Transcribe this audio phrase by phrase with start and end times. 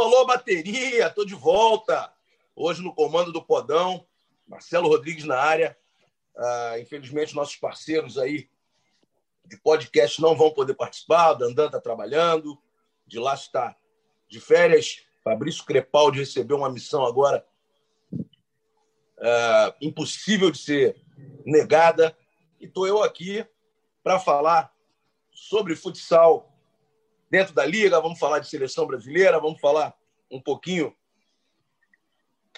[0.00, 2.12] Alô, bateria, tô de volta.
[2.54, 4.06] Hoje no comando do Podão,
[4.46, 5.76] Marcelo Rodrigues na área.
[6.36, 8.50] Ah, infelizmente, nossos parceiros aí
[9.46, 11.30] de podcast não vão poder participar.
[11.30, 12.60] O Dandan está trabalhando,
[13.06, 13.74] de lá está
[14.28, 15.02] de férias.
[15.24, 17.44] Fabrício Crepaldi recebeu uma missão agora
[19.18, 21.02] ah, impossível de ser
[21.44, 22.16] negada.
[22.60, 23.46] E estou eu aqui
[24.04, 24.72] para falar
[25.32, 26.55] sobre futsal
[27.30, 29.94] dentro da liga, vamos falar de seleção brasileira, vamos falar
[30.30, 30.94] um pouquinho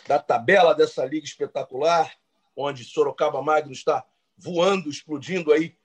[0.06, 2.12] da tabela dessa liga espetacular,
[2.56, 4.04] onde Sorocaba Magno está
[4.36, 5.77] voando, explodindo aí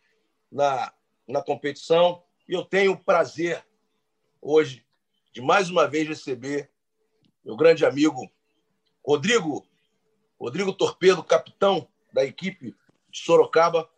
[0.51, 0.93] na,
[1.27, 2.23] na competição.
[2.47, 3.65] E eu tenho o prazer
[4.41, 4.85] hoje
[5.31, 6.70] de mais uma vez receber
[7.43, 8.31] meu grande amigo
[9.05, 9.67] Rodrigo,
[10.39, 12.75] Rodrigo Torpedo, capitão da equipe
[13.09, 13.90] de Sorocaba,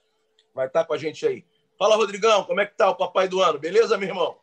[0.54, 1.46] vai estar com a gente aí.
[1.78, 3.60] Fala, Rodrigão, como é que tá o papai do ano?
[3.60, 4.40] Beleza, meu irmão?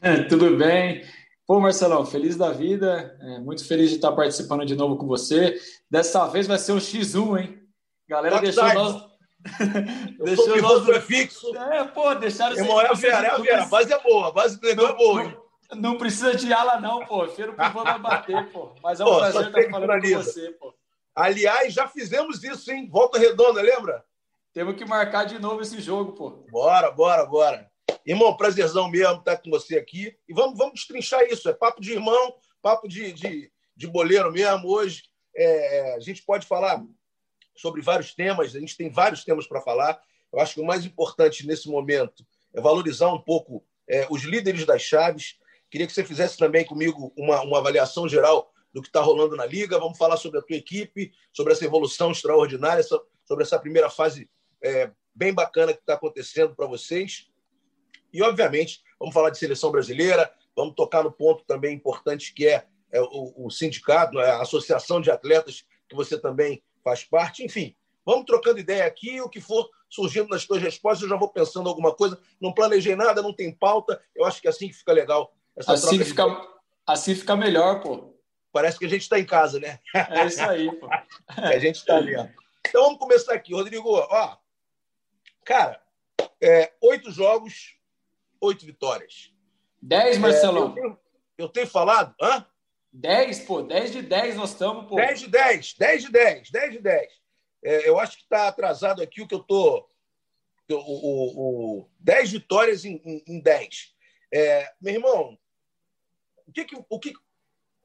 [0.28, 1.04] Tudo bem.
[1.46, 5.56] Pô, Marcelão, feliz da vida, é, muito feliz de estar participando de novo com você.
[5.88, 7.62] Dessa vez vai ser um X1, hein?
[8.08, 9.06] Galera, deixou nós.
[10.24, 10.88] deixou nós.
[10.88, 11.56] É fixo.
[11.56, 12.56] É, pô, deixaram.
[12.56, 15.22] Irmão, é a Vera, é a base é boa, a base do negócio é boa,
[15.22, 15.36] hein?
[15.74, 17.26] Não, precisa de ala, não, pô.
[17.28, 18.74] Feiro o pivô vai bater, pô.
[18.82, 20.74] Mas é um pô, prazer estar falando com você, pô.
[21.14, 22.88] Aliás, já fizemos isso, hein?
[22.90, 24.04] Volta redonda, lembra?
[24.52, 26.44] Temos que marcar de novo esse jogo, pô.
[26.50, 27.70] Bora, bora, bora.
[28.04, 30.16] Irmão, prazerzão mesmo estar com você aqui.
[30.28, 31.48] E vamos, vamos destrinchar isso.
[31.48, 34.68] É papo de irmão, papo de, de, de boleiro mesmo.
[34.68, 36.82] Hoje é, a gente pode falar
[37.56, 40.00] sobre vários temas, a gente tem vários temas para falar.
[40.32, 44.64] Eu acho que o mais importante nesse momento é valorizar um pouco é, os líderes
[44.64, 45.38] das chaves.
[45.70, 49.46] Queria que você fizesse também comigo uma, uma avaliação geral do que está rolando na
[49.46, 49.78] Liga.
[49.78, 54.28] Vamos falar sobre a tua equipe, sobre essa evolução extraordinária, sobre essa primeira fase
[54.62, 57.28] é, bem bacana que está acontecendo para vocês.
[58.12, 62.66] E, obviamente, vamos falar de seleção brasileira, vamos tocar no ponto também importante que é,
[62.90, 67.44] é o, o, sindicato, é a associação de atletas, que você também faz parte.
[67.44, 71.28] Enfim, vamos trocando ideia aqui, o que for surgindo nas tuas respostas, eu já vou
[71.28, 72.18] pensando alguma coisa.
[72.40, 74.00] Não planejei nada, não tem pauta.
[74.14, 75.34] Eu acho que é assim que fica legal.
[75.66, 76.24] assim, fica,
[76.86, 78.14] assim fica melhor, pô.
[78.52, 79.78] Parece que a gente está em casa, né?
[79.94, 80.88] É isso aí, pô.
[81.28, 82.16] a gente está ali.
[82.16, 82.26] Ó.
[82.66, 83.54] Então vamos começar aqui.
[83.54, 84.36] Rodrigo, ó,
[85.44, 85.80] cara,
[86.40, 87.75] é, oito jogos,
[88.40, 89.32] oito vitórias.
[89.80, 90.66] Dez, Marcelão.
[90.66, 90.98] É, eu, tenho,
[91.38, 92.14] eu, tenho, falado.
[92.20, 92.46] Hã?
[92.92, 93.62] Dez, pô.
[93.62, 94.96] Dez de dez nós estamos, pô.
[94.96, 95.74] Dez de dez.
[95.74, 96.50] Dez de dez.
[96.50, 97.12] Dez de dez.
[97.64, 99.88] É, eu acho que está atrasado aqui o que eu tô.
[100.68, 103.94] O, o, o, dez vitórias em, em, em dez.
[104.32, 105.38] É, meu irmão,
[106.46, 107.12] o que, que, o que,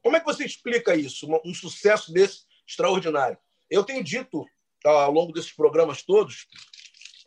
[0.02, 1.30] como é que você explica isso?
[1.30, 3.38] Um, um sucesso desse extraordinário?
[3.70, 4.44] Eu tenho dito
[4.84, 6.46] ao longo desses programas todos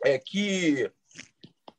[0.04, 0.90] é que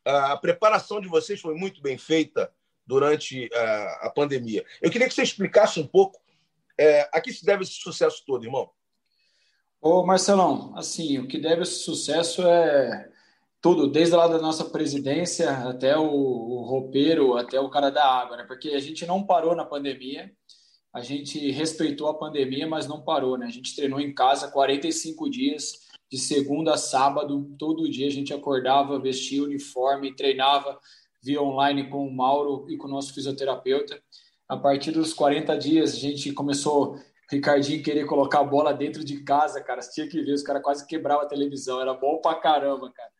[0.07, 2.51] a preparação de vocês foi muito bem feita
[2.85, 4.65] durante a, a pandemia.
[4.81, 6.19] Eu queria que você explicasse um pouco
[6.77, 8.69] é, a que se deve esse sucesso todo, irmão.
[9.81, 13.09] Ô, Marcelão, assim, o que deve esse sucesso é
[13.61, 18.37] tudo, desde lá da nossa presidência até o, o roupeiro, até o cara da água,
[18.37, 18.43] né?
[18.43, 20.31] Porque a gente não parou na pandemia,
[20.93, 23.45] a gente respeitou a pandemia, mas não parou, né?
[23.45, 28.33] A gente treinou em casa 45 dias, de segunda a sábado, todo dia a gente
[28.33, 30.79] acordava, vestia uniforme, treinava
[31.21, 34.01] via online com o Mauro e com o nosso fisioterapeuta.
[34.47, 36.97] A partir dos 40 dias, a gente começou,
[37.29, 39.81] Ricardinho querer colocar a bola dentro de casa, cara.
[39.81, 43.11] Você tinha que ver, os caras quase quebravam a televisão, era bom pra caramba, cara.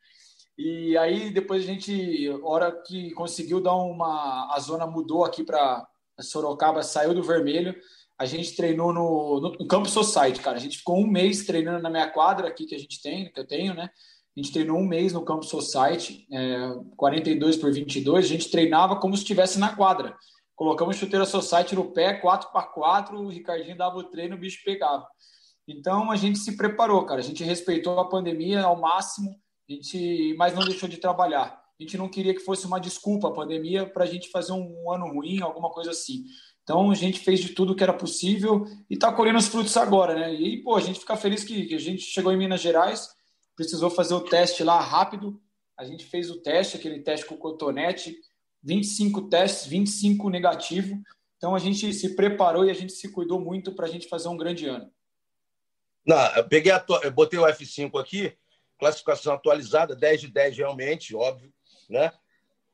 [0.58, 4.50] E aí, depois a gente, hora que conseguiu dar uma.
[4.56, 5.86] A zona mudou aqui para
[6.22, 7.76] Sorocaba, saiu do vermelho
[8.18, 10.58] a gente treinou no, no, no Campo Society, cara.
[10.58, 13.40] A gente ficou um mês treinando na minha quadra aqui que a gente tem, que
[13.40, 13.90] eu tenho, né?
[14.36, 18.26] A gente treinou um mês no Campo Society, é, 42 por 22.
[18.26, 20.16] A gente treinava como se estivesse na quadra.
[20.56, 24.64] Colocamos chuteira Society no pé, 4 para 4 o Ricardinho dava o treino, o bicho
[24.66, 25.08] pegava.
[25.68, 27.20] Então a gente se preparou, cara.
[27.20, 29.36] A gente respeitou a pandemia ao máximo,
[29.70, 31.62] a gente, mas não deixou de trabalhar.
[31.80, 34.92] A gente não queria que fosse uma desculpa a pandemia para a gente fazer um
[34.92, 36.24] ano ruim, alguma coisa assim.
[36.68, 40.14] Então a gente fez de tudo que era possível e está colhendo os frutos agora,
[40.14, 40.34] né?
[40.34, 43.16] E pô, a gente fica feliz que, que, a gente chegou em Minas Gerais,
[43.56, 45.42] precisou fazer o teste lá rápido.
[45.78, 48.20] A gente fez o teste, aquele teste com o cotonete,
[48.62, 51.02] 25 testes, 25 negativo.
[51.38, 54.28] Então a gente se preparou e a gente se cuidou muito para a gente fazer
[54.28, 54.92] um grande ano.
[56.06, 58.34] Não, eu peguei a, eu botei o F5 aqui,
[58.78, 61.50] classificação atualizada, 10 de 10 realmente, óbvio,
[61.90, 62.12] né?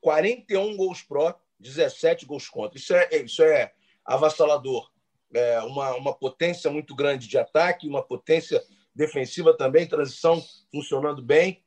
[0.00, 2.76] 41 gols pró, 17 gols contra.
[2.76, 3.72] Isso é, isso é
[4.04, 4.90] avassalador.
[5.32, 8.62] É uma, uma potência muito grande de ataque, uma potência
[8.94, 11.64] defensiva também, transição funcionando bem.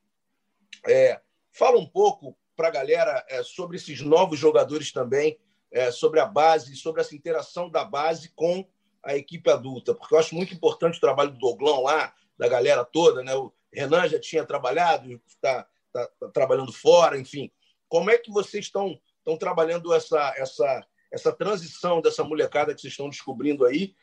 [0.88, 1.20] É,
[1.52, 5.38] fala um pouco para a galera é, sobre esses novos jogadores também
[5.72, 8.66] é, sobre a base, sobre essa interação da base com
[9.04, 12.84] a equipe adulta, porque eu acho muito importante o trabalho do Doglão lá, da galera
[12.84, 13.36] toda, né?
[13.36, 17.52] O Renan já tinha trabalhado, está tá, tá trabalhando fora, enfim.
[17.88, 22.94] Como é que vocês estão, estão trabalhando essa, essa, essa transição dessa molecada que vocês
[22.94, 23.96] estão descobrindo aí?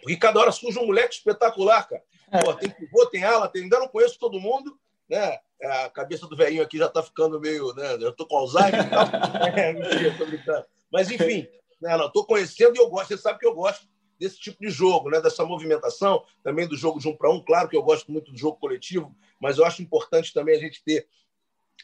[0.00, 2.02] Porque cada hora surge um moleque espetacular, cara.
[2.44, 3.62] Pô, tem pivô, tem ala, tem...
[3.62, 4.78] ainda não conheço todo mundo,
[5.08, 5.38] né?
[5.62, 7.94] A cabeça do velhinho aqui já está ficando meio, né?
[8.00, 9.06] Eu estou com Alzheimer e tal.
[9.56, 10.64] É, mentira, tô brincando.
[10.90, 11.46] Mas, enfim,
[11.80, 11.96] né?
[11.96, 13.08] não, estou conhecendo e eu gosto.
[13.08, 13.86] Você sabe que eu gosto
[14.18, 15.20] desse tipo de jogo, né?
[15.20, 17.40] dessa movimentação, também do jogo de um para um.
[17.40, 20.82] Claro que eu gosto muito do jogo coletivo, mas eu acho importante também a gente
[20.82, 21.06] ter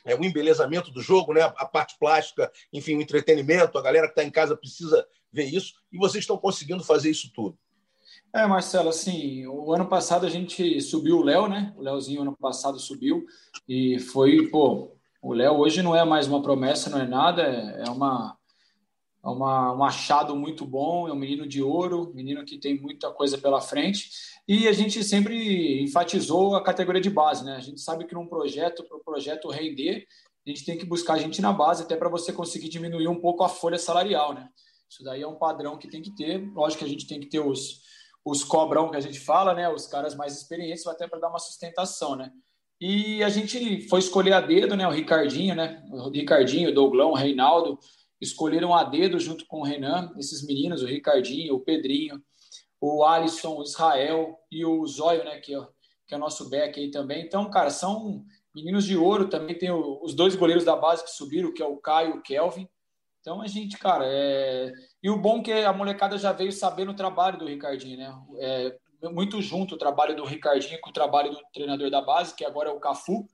[0.05, 1.43] é, o embelezamento do jogo, né?
[1.43, 3.79] a parte plástica, enfim, o entretenimento.
[3.79, 7.31] A galera que está em casa precisa ver isso e vocês estão conseguindo fazer isso
[7.35, 7.59] tudo.
[8.33, 11.73] É, Marcelo, assim, o ano passado a gente subiu o Léo, né?
[11.77, 13.25] O Léozinho ano passado subiu
[13.67, 14.93] e foi, pô,
[15.23, 18.39] o Léo hoje não é mais uma promessa, não é nada, é uma
[19.25, 23.11] é uma, um achado muito bom, é um menino de ouro, menino que tem muita
[23.11, 24.11] coisa pela frente.
[24.49, 27.57] E a gente sempre enfatizou a categoria de base, né?
[27.57, 30.07] A gente sabe que num projeto, para o projeto render,
[30.47, 33.45] a gente tem que buscar gente na base, até para você conseguir diminuir um pouco
[33.45, 34.49] a folha salarial, né?
[34.89, 36.39] Isso daí é um padrão que tem que ter.
[36.55, 37.83] Lógico que a gente tem que ter os,
[38.25, 39.69] os cobrão que a gente fala, né?
[39.69, 42.33] Os caras mais experientes, até para dar uma sustentação, né?
[42.81, 44.89] E a gente foi escolher a dedo, né?
[44.89, 45.85] O Ricardinho, né?
[45.91, 47.79] O Ricardinho, o Douglão, o Reinaldo,
[48.19, 52.23] escolheram a dedo junto com o Renan, esses meninos, o Ricardinho, o Pedrinho,
[52.81, 55.67] o Alisson, o Israel e o Zóio, né, que é,
[56.07, 57.25] que é nosso back aí também.
[57.25, 59.29] Então, cara, são meninos de ouro.
[59.29, 62.19] Também tem o, os dois goleiros da base que subiram, que é o Caio e
[62.19, 62.69] o Kelvin.
[63.21, 64.73] Então, a gente, cara, é...
[65.03, 68.15] E o bom é que a molecada já veio sabendo o trabalho do Ricardinho, né?
[68.41, 72.45] É muito junto o trabalho do Ricardinho com o trabalho do treinador da base, que
[72.45, 73.29] agora é o Cafu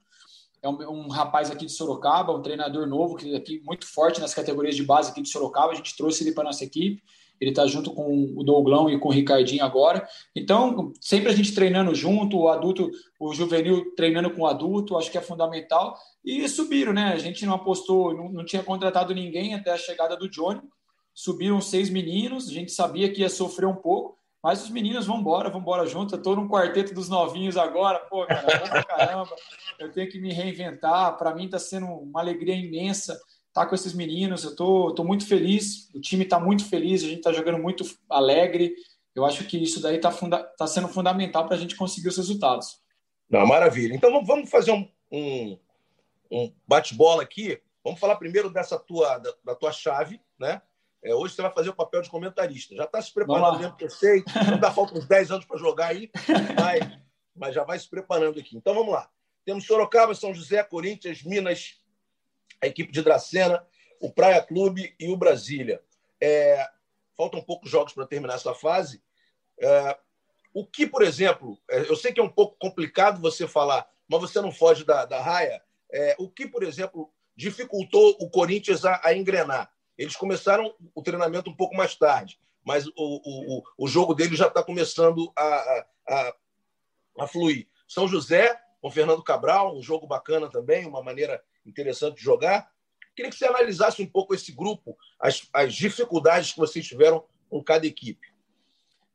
[0.64, 4.18] é um, um, rapaz aqui de Sorocaba, um treinador novo, que é aqui muito forte
[4.18, 5.72] nas categorias de base aqui de Sorocaba.
[5.72, 7.02] A gente trouxe ele para nossa equipe.
[7.40, 10.06] Ele está junto com o Douglão e com o Ricardinho agora.
[10.34, 15.10] Então, sempre a gente treinando junto, o adulto, o juvenil treinando com o adulto, acho
[15.10, 15.96] que é fundamental.
[16.24, 17.12] E subiram, né?
[17.12, 20.60] A gente não apostou, não, não tinha contratado ninguém até a chegada do Johnny.
[21.12, 25.20] Subiram seis meninos, a gente sabia que ia sofrer um pouco, mas os meninos vão
[25.20, 26.14] embora, vão embora junto.
[26.14, 29.34] Eu tô num quarteto dos novinhos agora, pô, cara, caramba.
[29.78, 31.16] Eu tenho que me reinventar.
[31.16, 33.18] Para mim está sendo uma alegria imensa
[33.54, 34.42] tá com esses meninos.
[34.42, 35.88] Eu tô, tô muito feliz.
[35.94, 37.02] O time está muito feliz.
[37.02, 38.74] A gente está jogando muito alegre.
[39.14, 42.16] Eu acho que isso daí está funda tá sendo fundamental para a gente conseguir os
[42.16, 42.82] resultados.
[43.30, 43.94] Não, maravilha.
[43.94, 45.58] Então vamos fazer um, um,
[46.30, 47.60] um bate-bola aqui.
[47.84, 50.60] Vamos falar primeiro dessa tua da, da tua chave, né?
[51.02, 52.74] É, hoje você vai fazer o papel de comentarista.
[52.74, 54.24] Já está se preparando mesmo, que eu sei.
[54.50, 56.10] Não dá falta uns 10 anos para jogar aí,
[56.58, 56.98] mas,
[57.36, 58.56] mas, já vai se preparando aqui.
[58.56, 59.08] Então vamos lá.
[59.44, 61.83] Temos Sorocaba, São José, Corinthians, Minas,
[62.60, 63.64] a equipe de Dracena,
[64.00, 65.82] o Praia Clube e o Brasília.
[66.20, 66.66] É,
[67.16, 69.02] faltam poucos jogos para terminar essa fase.
[69.60, 69.98] É,
[70.52, 74.20] o que, por exemplo, é, eu sei que é um pouco complicado você falar, mas
[74.20, 75.62] você não foge da, da raia.
[75.92, 79.70] É, o que, por exemplo, dificultou o Corinthians a, a engrenar?
[79.96, 84.48] Eles começaram o treinamento um pouco mais tarde, mas o, o, o jogo dele já
[84.48, 86.34] está começando a, a,
[87.20, 87.68] a, fluir.
[87.86, 92.68] São José, com Fernando Cabral, um jogo bacana também, uma maneira interessante de jogar.
[93.14, 97.62] Queria que você analisasse um pouco esse grupo, as, as dificuldades que vocês tiveram com
[97.62, 98.26] cada equipe.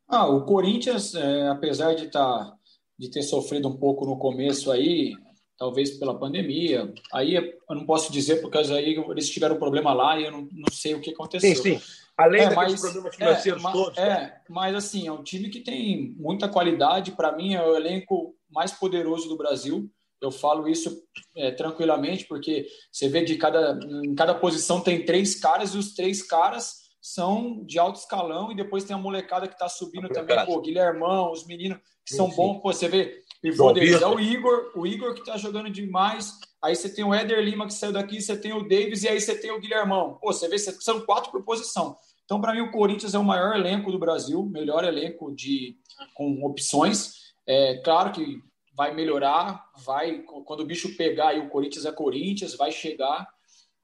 [0.08, 2.52] Ah, o Corinthians, é, apesar de, tá,
[2.98, 5.14] de ter sofrido um pouco no começo aí,
[5.56, 6.92] talvez pela pandemia.
[7.12, 10.48] Aí eu não posso dizer, porque aí eles tiveram um problema lá e eu não,
[10.50, 11.54] não sei o que aconteceu.
[11.54, 11.82] Sim, sim.
[12.16, 13.98] Além é, mas, problemas financeiros é, todos.
[13.98, 17.12] É, mas assim, é um time que tem muita qualidade.
[17.12, 19.90] Para mim, é o elenco mais poderoso do Brasil.
[20.20, 21.02] Eu falo isso
[21.36, 25.94] é, tranquilamente, porque você vê de cada, em cada posição tem três caras e os
[25.94, 30.44] três caras são de alto escalão e depois tem a molecada que está subindo também,
[30.44, 34.20] pô, Guilhermão, os meninos que sim, são bons, pô, você vê pivô deles é o
[34.20, 36.38] Igor, o Igor que está jogando demais.
[36.62, 39.18] Aí você tem o Éder Lima que saiu daqui, você tem o Davis e aí
[39.18, 40.18] você tem o Guilhermão.
[40.20, 41.96] Pô, você vê, são quatro por posição.
[42.24, 45.76] Então, para mim, o Corinthians é o maior elenco do Brasil, melhor elenco de
[46.14, 47.14] com opções.
[47.46, 48.38] É claro que
[48.80, 53.28] vai melhorar, vai quando o bicho pegar aí o Corinthians é Corinthians, vai chegar.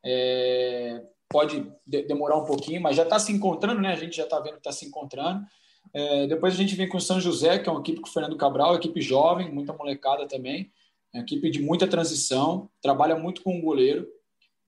[0.02, 3.92] É, pode de, demorar um pouquinho, mas já está se encontrando, né?
[3.92, 5.44] A gente já está vendo que está se encontrando.
[5.92, 8.10] É, depois a gente vem com o São José, que é uma equipe com o
[8.10, 10.72] Fernando Cabral, equipe jovem, muita molecada também,
[11.14, 14.08] é equipe de muita transição, trabalha muito com o goleiro,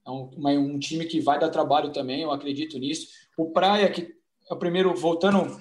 [0.07, 0.31] é um,
[0.75, 3.09] um time que vai dar trabalho também, eu acredito nisso.
[3.35, 4.15] O Praia, que
[4.51, 5.59] é o primeiro, voltando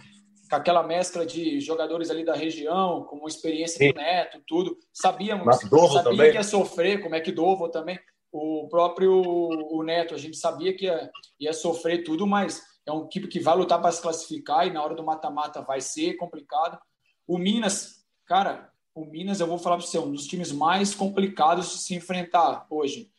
[0.50, 3.92] com aquela mescla de jogadores ali da região, com uma experiência Sim.
[3.92, 6.32] do Neto, tudo, sabíamos, sabia também.
[6.32, 8.00] que ia sofrer, como é que Dovo também.
[8.32, 13.06] O próprio o Neto, a gente sabia que ia, ia sofrer tudo, mas é uma
[13.06, 16.80] equipe que vai lutar para se classificar e na hora do mata-mata vai ser complicado.
[17.28, 20.96] O Minas, cara, o Minas, eu vou falar para você, é um dos times mais
[20.96, 23.12] complicados de se enfrentar hoje.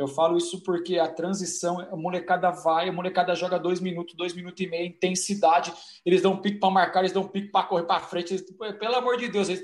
[0.00, 4.32] Eu falo isso porque a transição, a molecada vai, a molecada joga dois minutos, dois
[4.32, 5.74] minutos e meio, intensidade.
[6.06, 8.32] Eles dão um pique para marcar, eles dão um pique para correr para frente.
[8.32, 8.46] Eles,
[8.78, 9.60] pelo amor de Deus, eles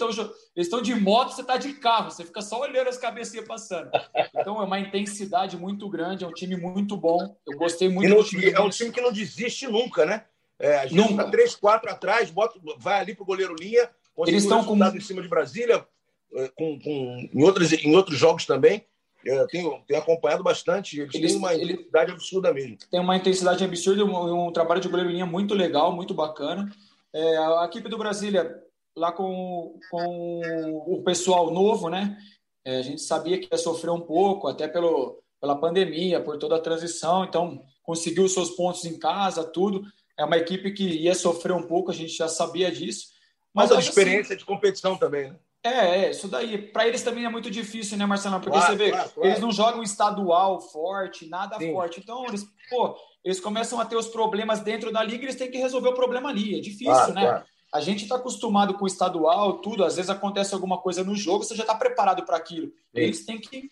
[0.55, 3.91] estão de moto, você está de carro, você fica só olhando as cabecinhas passando.
[4.35, 7.35] Então é uma intensidade muito grande, é um time muito bom.
[7.47, 8.51] Eu gostei muito não, do time.
[8.51, 10.27] É um time que não desiste nunca, né?
[10.59, 13.89] É, a gente está 3, 4 atrás, bota, vai ali para o goleiro linha,
[14.27, 15.87] eles estão com em cima de Brasília,
[16.35, 18.85] é, com, com, em, outros, em outros jogos também.
[19.25, 21.01] Eu tenho, tenho acompanhado bastante.
[21.01, 22.79] Eles, eles têm uma ele, intensidade absurda mesmo.
[22.91, 26.71] Tem uma intensidade absurda e um, um, trabalho de goleiro linha muito legal, muito bacana.
[27.13, 28.63] É, a equipe do Brasília,
[28.97, 32.17] lá com, com o pessoal novo, né?
[32.65, 36.57] É, a gente sabia que ia sofrer um pouco, até pelo, pela pandemia, por toda
[36.57, 37.25] a transição.
[37.25, 39.83] Então, conseguiu os seus pontos em casa, tudo.
[40.19, 43.09] É uma equipe que ia sofrer um pouco, a gente já sabia disso.
[43.55, 45.37] Mas a experiência assim, de competição também, né?
[45.67, 46.59] É, é, isso daí.
[46.59, 48.37] Para eles também é muito difícil, né, Marcelo?
[48.37, 49.29] Porque claro, você vê, claro, claro.
[49.29, 51.73] eles não jogam estadual forte, nada Sim.
[51.73, 52.01] forte.
[52.01, 55.59] Então, eles, pô, eles começam a ter os problemas dentro da liga, eles têm que
[55.59, 56.59] resolver o problema ali.
[56.59, 57.43] É difícil, né?
[57.75, 59.85] A gente está acostumado com o estadual, tudo.
[59.85, 62.69] Às vezes acontece alguma coisa no jogo, você já está preparado para aquilo.
[62.69, 62.73] Sim.
[62.95, 63.71] Eles têm que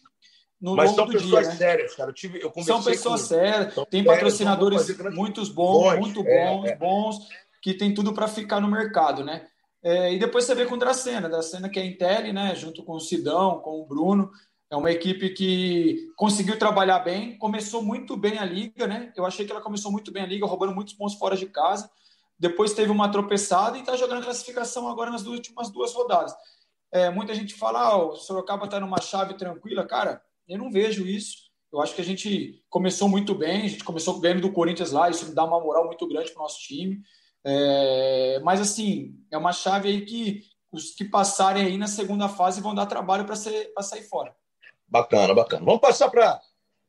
[0.60, 1.56] no Mas são pessoas dia, né?
[1.56, 2.10] sérias, cara.
[2.10, 3.26] Eu tive, eu são pessoas com...
[3.28, 6.76] sérias, tem patrocinadores muitos bons, bons, muito bons, é, é.
[6.76, 7.18] bons,
[7.60, 9.46] que tem tudo para ficar no mercado, né?
[9.84, 12.94] É, e depois você vê com o Dracena, Dracena que é Intel, né, junto com
[12.94, 14.30] o Sidão, com o Bruno,
[14.70, 19.12] é uma equipe que conseguiu trabalhar bem, começou muito bem a liga, né?
[19.14, 21.88] Eu achei que ela começou muito bem a liga, roubando muitos pontos fora de casa.
[22.38, 26.34] Depois teve uma tropeçada e está jogando classificação agora nas últimas duas rodadas.
[26.90, 29.86] É, muita gente fala, ah, o Sorocaba está numa chave tranquila.
[29.86, 31.50] Cara, eu não vejo isso.
[31.72, 35.10] Eu acho que a gente começou muito bem, a gente começou ganhando do Corinthians lá,
[35.10, 37.00] isso dá uma moral muito grande para o nosso time.
[37.44, 42.60] É, mas, assim, é uma chave aí que os que passarem aí na segunda fase
[42.60, 44.34] vão dar trabalho para sair fora.
[44.88, 45.64] Bacana, bacana.
[45.64, 46.40] Vamos passar para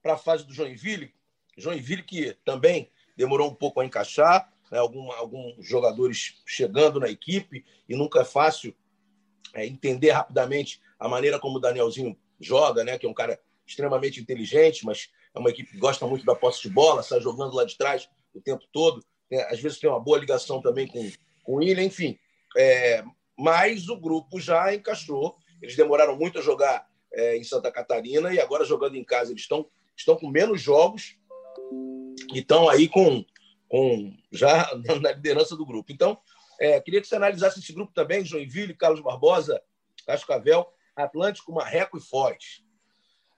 [0.05, 1.13] a fase do Joinville.
[1.57, 4.79] Joinville que também demorou um pouco a encaixar, né?
[4.79, 8.75] Algum, alguns jogadores chegando na equipe e nunca é fácil
[9.53, 12.97] é, entender rapidamente a maneira como o Danielzinho joga, né?
[12.97, 16.61] que é um cara extremamente inteligente, mas é uma equipe que gosta muito da posse
[16.61, 19.99] de bola, sai jogando lá de trás o tempo todo é, às vezes tem uma
[19.99, 21.09] boa ligação também com,
[21.43, 22.17] com o William, enfim.
[22.57, 23.03] É,
[23.37, 25.35] mas o grupo já encaixou.
[25.61, 29.43] Eles demoraram muito a jogar é, em Santa Catarina e agora jogando em casa eles
[29.43, 31.17] estão, estão com menos jogos
[32.33, 33.25] e estão aí com,
[33.67, 34.69] com já
[35.01, 35.91] na liderança do grupo.
[35.91, 36.17] Então,
[36.59, 39.61] é, queria que você analisasse esse grupo também, Joinville, Carlos Barbosa,
[40.05, 42.63] Cascavel, Atlântico, Marreco e Foz.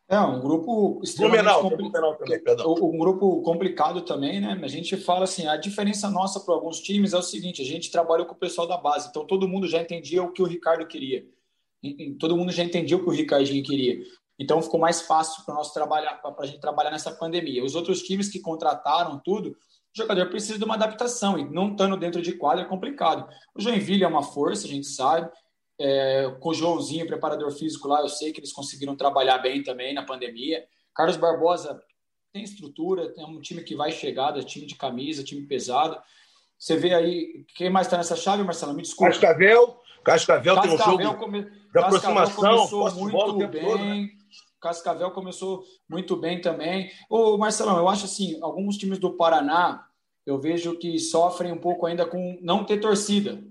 [0.10, 2.86] É um grupo extremamente complicado.
[2.86, 4.58] Um grupo complicado também, né?
[4.64, 7.92] A gente fala assim, a diferença nossa para alguns times é o seguinte: a gente
[7.92, 10.88] trabalhou com o pessoal da base, então todo mundo já entendia o que o Ricardo
[10.88, 11.26] queria.
[12.20, 14.02] Todo mundo já entendia o que o Ricardinho queria.
[14.40, 17.64] Então ficou mais fácil para nós trabalhar, para a gente trabalhar nessa pandemia.
[17.64, 19.56] Os outros times que contrataram tudo, o
[19.94, 23.28] jogador precisa de uma adaptação e não estando dentro de quadra é complicado.
[23.56, 25.30] O Joinville é uma força, a gente sabe.
[25.80, 29.94] É, com o Joãozinho, preparador físico lá, eu sei que eles conseguiram trabalhar bem também
[29.94, 30.66] na pandemia.
[30.96, 31.80] Carlos Barbosa
[32.34, 35.98] tem estrutura, tem um time que vai chegar, é time de camisa, time pesado.
[36.58, 38.74] Você vê aí, quem mais está nessa chave, Marcelo?
[38.74, 39.12] Me desculpa.
[39.12, 41.44] Cascavel, Cascavel, Cascavel tem um jogo come...
[41.44, 43.66] de aproximação, começou muito bem.
[43.66, 44.10] Todo, né?
[44.60, 46.92] Cascavel começou muito bem também.
[47.10, 49.86] Ô, Marcelão, eu acho assim, alguns times do Paraná,
[50.26, 53.42] eu vejo que sofrem um pouco ainda com não ter torcida.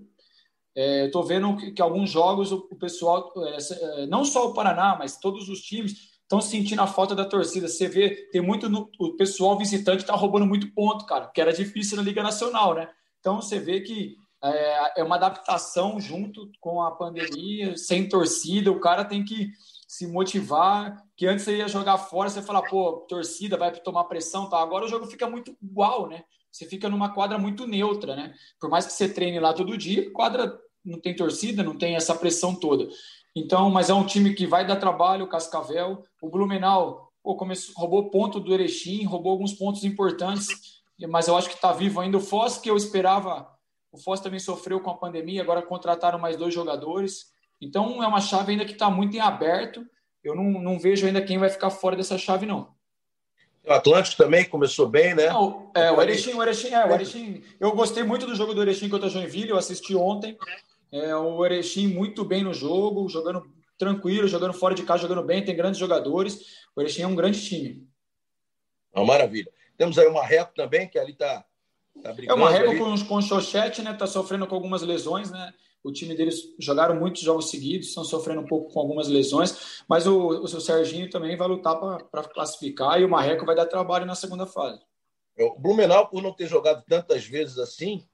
[0.76, 4.52] É, Estou vendo que, que, alguns jogos o, o pessoal, é, é, não só o
[4.52, 7.66] Paraná, mas todos os times estão sentindo a falta da torcida.
[7.66, 11.52] Você vê, tem muito no, o pessoal visitante está roubando muito ponto, cara, que era
[11.52, 12.88] difícil na Liga Nacional, né?
[13.20, 18.80] Então você vê que é, é, uma adaptação junto com a pandemia, sem torcida, o
[18.80, 19.50] cara tem que
[19.88, 21.02] se motivar.
[21.16, 24.60] Que antes você ia jogar fora, você fala, pô, torcida vai tomar pressão, tá?
[24.60, 26.22] Agora o jogo fica muito igual, né?
[26.52, 28.34] Você fica numa quadra muito neutra, né?
[28.60, 32.14] Por mais que você treine lá todo dia, quadra não tem torcida, não tem essa
[32.14, 32.88] pressão toda.
[33.34, 36.02] Então, mas é um time que vai dar trabalho, o Cascavel.
[36.22, 41.48] O Blumenau pô, começou, roubou ponto do Erechim, roubou alguns pontos importantes, mas eu acho
[41.48, 42.16] que está vivo ainda.
[42.16, 43.46] O Foz, que eu esperava,
[43.92, 47.26] o Foz também sofreu com a pandemia, agora contrataram mais dois jogadores.
[47.60, 49.84] Então, é uma chave ainda que está muito em aberto.
[50.22, 52.74] Eu não, não vejo ainda quem vai ficar fora dessa chave, não.
[53.66, 55.28] O Atlântico também começou bem, né?
[55.28, 57.42] Não, é, o Erechim, o Erechim, é, o Erechim.
[57.58, 60.38] Eu gostei muito do jogo do Erechim contra Joinville, eu assisti ontem.
[60.92, 65.44] É, o Erechim muito bem no jogo, jogando tranquilo, jogando fora de casa, jogando bem,
[65.44, 66.66] tem grandes jogadores.
[66.74, 67.86] O Erechim é um grande time.
[68.94, 69.50] Uma maravilha.
[69.76, 71.44] Temos aí o Marreco também, que ali está
[72.02, 72.40] tá brigando.
[72.40, 73.92] É o Marreco com, com o Xochete, né?
[73.92, 75.52] Está sofrendo com algumas lesões, né?
[75.82, 80.04] O time deles jogaram muitos jogos seguidos, estão sofrendo um pouco com algumas lesões, mas
[80.04, 84.04] o, o seu Serginho também vai lutar para classificar e o Marreco vai dar trabalho
[84.04, 84.80] na segunda fase.
[85.38, 88.04] O Blumenau, por não ter jogado tantas vezes assim,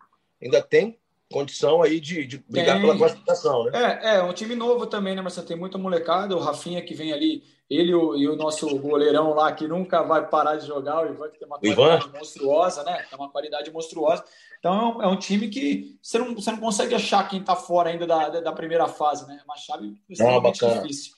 [0.42, 1.00] ainda tem
[1.32, 2.82] condição aí de, de brigar tem.
[2.82, 3.98] pela classificação, né?
[4.02, 5.46] É, é, um time novo também, né, Marcelo?
[5.46, 9.50] Tem muita molecada, o Rafinha que vem ali, ele o, e o nosso goleirão lá,
[9.52, 12.18] que nunca vai parar de jogar, o Ivan, que tem uma qualidade Ivan.
[12.18, 13.04] monstruosa, né?
[13.08, 14.24] Tem uma qualidade monstruosa.
[14.58, 17.90] Então é um, é time que você não, você não consegue achar quem está fora
[17.90, 19.38] ainda da, da primeira fase, né?
[19.40, 21.14] É uma chave extremamente ah, difícil.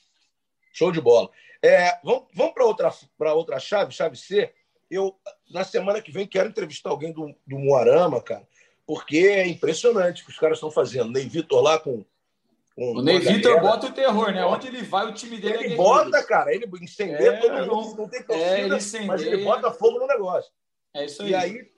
[0.73, 1.29] Show de bola.
[1.61, 2.93] É, vamos vamos para outra,
[3.33, 4.51] outra chave, chave C.
[4.89, 5.15] Eu,
[5.51, 8.47] na semana que vem, quero entrevistar alguém do, do Moarama, cara
[8.85, 11.11] porque é impressionante o que os caras estão fazendo.
[11.11, 12.05] Ney Vitor lá com.
[12.75, 14.45] com o Ney Vitor bota o terror, né?
[14.45, 17.97] Onde ele vai, o time dele ele é bota, cara, ele incendeia é, todo mundo,
[17.97, 20.51] não tem torcida, é, mas ele bota fogo no negócio.
[20.93, 21.31] É isso aí.
[21.31, 21.71] E aí,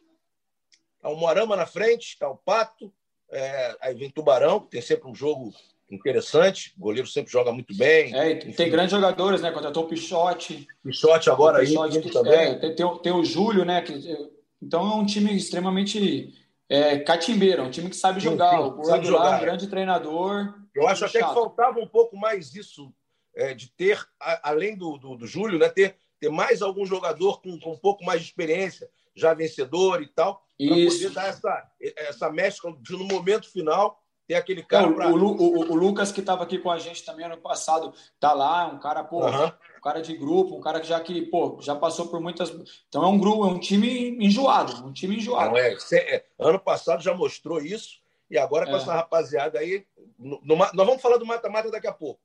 [1.02, 2.94] tá o Moarama na frente, está o Pato,
[3.32, 5.54] é, aí vem Tubarão, que tem sempre um jogo
[5.90, 8.14] interessante, o goleiro sempre joga muito bem.
[8.14, 9.52] É, tem grandes jogadores, né?
[9.52, 10.68] Contratou o Pichote.
[10.84, 11.74] Pichote agora aí
[12.12, 12.34] também.
[12.34, 13.82] É, tem, tem, tem, o Júlio, né?
[13.82, 14.30] Que,
[14.62, 16.34] então é um time extremamente
[16.70, 18.52] é, catimbeiro, é um time que sabe jogar.
[18.52, 19.30] Sim, sim, o sabe jogar.
[19.30, 20.54] Lá, um grande treinador.
[20.76, 21.30] Eu acho até chato.
[21.30, 22.94] que faltava um pouco mais isso,
[23.36, 27.42] é, de ter, a, além do, do, do, Júlio, né, ter, ter mais algum jogador
[27.42, 31.72] com, com um pouco mais de experiência, já vencedor e tal, para poder dar essa,
[31.82, 34.92] essa mescla no momento final ter aquele cara.
[34.92, 35.08] pra...
[35.08, 38.68] o, o, o, Lucas, que estava aqui com a gente também ano passado, tá lá,
[38.68, 39.46] um cara, pô, uhum.
[39.78, 42.50] um cara de grupo, um cara que já que, pô, já passou por muitas.
[42.90, 45.52] Então é um grupo, é um time enjoado, um time enjoado.
[45.52, 48.76] Não, é, é, ano passado já mostrou isso, e agora com é.
[48.76, 49.86] essa rapaziada aí.
[50.20, 52.20] No, no, nós vamos falar do mata-mata daqui a pouco.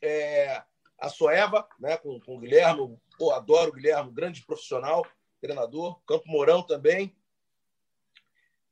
[0.00, 0.62] É,
[0.98, 5.04] a Soeva, né, com, com o Guilherme, pô, adoro o Guilherme, grande profissional,
[5.40, 5.98] treinador.
[6.06, 7.12] Campo Mourão também,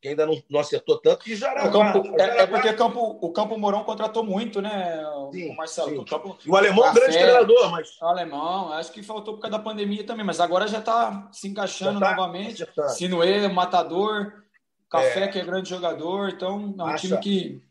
[0.00, 1.92] que ainda não, não acertou tanto, e Jaraguá.
[1.92, 2.24] Campo, Jaraguá...
[2.24, 5.90] É, é, porque campo, o Campo Mourão contratou muito, né, sim, o Marcelo?
[5.90, 5.98] Sim.
[5.98, 8.00] O, campo, o alemão é um grande treinador, mas.
[8.00, 11.48] O alemão, acho que faltou por causa da pandemia também, mas agora já está se
[11.48, 12.64] encaixando tá novamente.
[12.96, 14.44] Sinuê, Matador,
[14.88, 15.28] Café, é.
[15.28, 17.08] que é grande jogador, então é um Acha...
[17.08, 17.62] time que.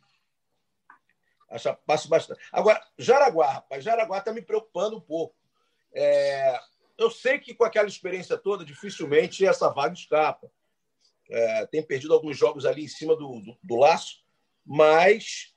[1.50, 2.42] Acha, passa bastante.
[2.52, 5.34] Agora, Jaraguá, rapaz, Jaraguá está me preocupando um pouco.
[5.94, 6.60] É,
[6.98, 10.52] eu sei que com aquela experiência toda, dificilmente essa vaga escapa
[11.30, 14.24] é, tem perdido alguns jogos ali em cima do, do, do, laço,
[14.66, 15.54] mas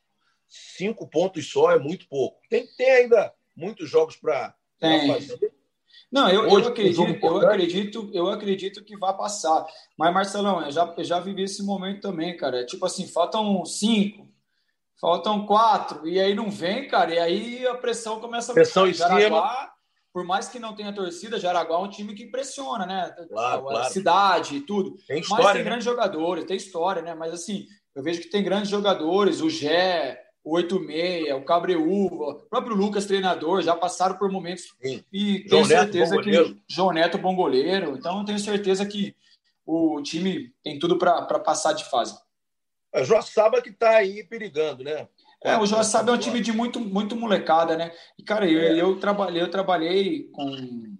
[0.48, 2.40] cinco pontos só é muito pouco.
[2.48, 5.52] Tem, tem ainda muitos jogos para fazer.
[6.10, 9.64] Não, eu, Hoje, eu, acredito, eu, acredito, eu acredito que vai passar.
[9.96, 12.60] Mas, Marcelão, eu já, eu já vivi esse momento também, cara.
[12.60, 14.28] É tipo assim, faltam cinco,
[15.00, 18.94] faltam quatro, e aí não vem, cara, e aí a pressão começa a pressão em
[18.94, 19.72] cima
[20.12, 23.14] por mais que não tenha torcida, Jaraguá é um time que impressiona, né?
[23.28, 23.92] Claro, a claro.
[23.92, 24.96] cidade e tudo.
[25.06, 25.68] Tem história, Mas tem né?
[25.68, 27.14] grandes jogadores, tem história, né?
[27.14, 32.34] Mas assim, eu vejo que tem grandes jogadores, o Gé, o 86, o Cabreúva, o
[32.48, 34.74] próprio Lucas, treinador, já passaram por momentos.
[34.82, 35.04] Sim.
[35.12, 36.62] E tenho certeza Neto, que.
[36.68, 37.96] João Neto, bom goleiro.
[37.96, 39.14] Então, eu tenho certeza que
[39.64, 42.18] o time tem tudo para passar de fase.
[42.92, 45.06] A Joaçaba que está aí perigando, né?
[45.42, 47.90] É, o Joaçaba é um time de muito, muito molecada, né?
[48.18, 48.80] E, cara, eu, é.
[48.80, 50.44] eu trabalhei, eu trabalhei com,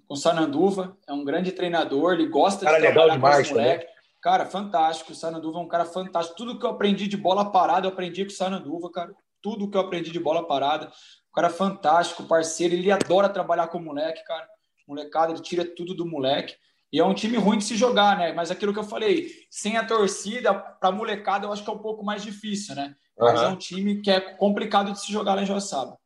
[0.07, 3.43] com o Sananduva, é um grande treinador, ele gosta cara, de trabalhar legal demais, com
[3.43, 3.91] os moleques.
[4.21, 5.13] Cara, fantástico.
[5.13, 6.37] O Sananduva é um cara fantástico.
[6.37, 9.15] Tudo que eu aprendi de bola parada, eu aprendi com o Sananduva, cara.
[9.43, 10.93] Tudo que eu aprendi de bola parada.
[11.31, 12.75] O cara é fantástico, parceiro.
[12.75, 14.47] Ele adora trabalhar com o moleque, cara.
[14.87, 16.55] Molecada, ele tira tudo do moleque.
[16.93, 18.33] E é um time ruim de se jogar, né?
[18.33, 21.79] Mas aquilo que eu falei, sem a torcida, para molecada, eu acho que é um
[21.79, 22.95] pouco mais difícil, né?
[23.21, 23.47] Mas uhum.
[23.47, 25.99] é um time que é complicado de se jogar lá em Joaçaba.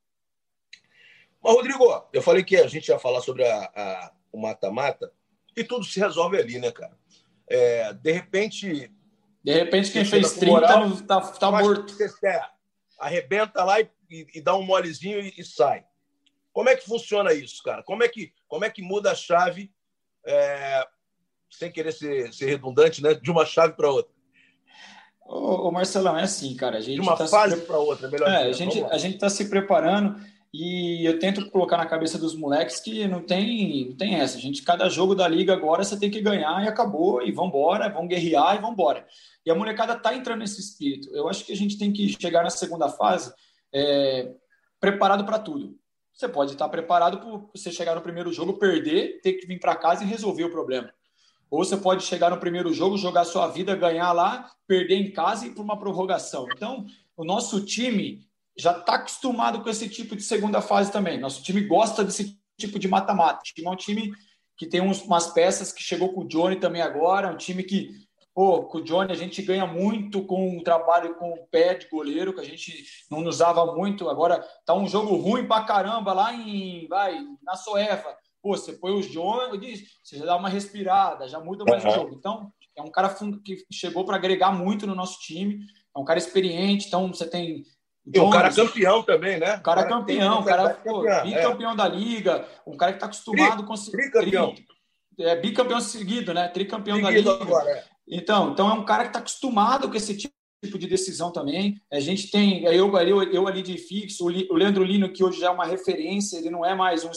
[1.42, 5.12] Mas, Rodrigo, eu falei que a gente ia falar sobre a, a o mata-mata
[5.57, 6.98] e tudo se resolve ali, né, cara?
[7.48, 8.90] É, de repente.
[9.42, 11.94] De repente, quem fez 30 moral, tá, tá morto.
[11.94, 12.40] Você
[12.98, 15.85] arrebenta lá e, e, e, dá um molezinho e, e, sai.
[16.53, 17.83] Como é que funciona isso, cara?
[17.83, 19.70] Como é que, como é que muda a chave,
[20.24, 20.87] é,
[21.50, 23.14] sem querer ser, ser redundante, né?
[23.14, 24.13] De uma chave para outra?
[25.55, 26.79] Ô, ô, Marcelão, é assim, cara.
[26.79, 29.29] A gente de uma tá fase para outra, melhor é, a gente A gente está
[29.29, 30.21] se preparando
[30.53, 34.38] e eu tento colocar na cabeça dos moleques que não tem, não tem essa.
[34.38, 37.88] A gente, cada jogo da liga agora você tem que ganhar e acabou, e vambora,
[37.88, 39.07] vão guerrear e vambora.
[39.45, 41.09] E a molecada tá entrando nesse espírito.
[41.12, 43.33] Eu acho que a gente tem que chegar na segunda fase
[43.73, 44.31] é,
[44.79, 45.77] preparado para tudo.
[46.12, 49.75] Você pode estar preparado para você chegar no primeiro jogo, perder, ter que vir para
[49.75, 50.88] casa e resolver o problema.
[51.50, 55.44] Ou você pode chegar no primeiro jogo, jogar sua vida, ganhar lá, perder em casa
[55.44, 56.46] e ir para uma prorrogação.
[56.54, 58.26] Então, o nosso time
[58.57, 61.18] já está acostumado com esse tipo de segunda fase também.
[61.18, 63.42] Nosso time gosta desse tipo de mata-mata.
[63.57, 64.12] É um time
[64.57, 67.90] que tem uns, umas peças que chegou com o Johnny também agora, um time que,
[68.33, 71.88] pô, com o Johnny a gente ganha muito com o trabalho com o pé de
[71.88, 74.09] goleiro, que a gente não usava muito.
[74.09, 78.16] Agora tá um jogo ruim pra caramba lá em, vai, na Soeva.
[78.44, 81.90] Pô, você põe os Johnny, você já dá uma respirada, já muda mais uhum.
[81.90, 82.14] o jogo.
[82.14, 83.09] Então, é um cara
[83.42, 85.64] que chegou para agregar muito no nosso time,
[85.96, 87.64] é um cara experiente, então você tem
[88.07, 89.57] e um cara campeão também, né?
[89.57, 91.22] Um cara, cara campeão, um cara pô, é.
[91.22, 91.76] bicampeão é.
[91.76, 94.54] da liga, um cara que está acostumado com tricampeão.
[95.18, 96.46] É, bicampeão seguido, né?
[96.48, 97.44] Tricampeão seguido da liga.
[97.44, 97.85] Agora, é.
[98.07, 100.35] Então, então é um cara que está acostumado com esse tipo
[100.66, 101.81] de decisão também.
[101.92, 105.48] A gente tem eu, eu, eu ali de fixo, o Leandro Lino, que hoje já
[105.48, 107.11] é uma referência, ele não é mais um.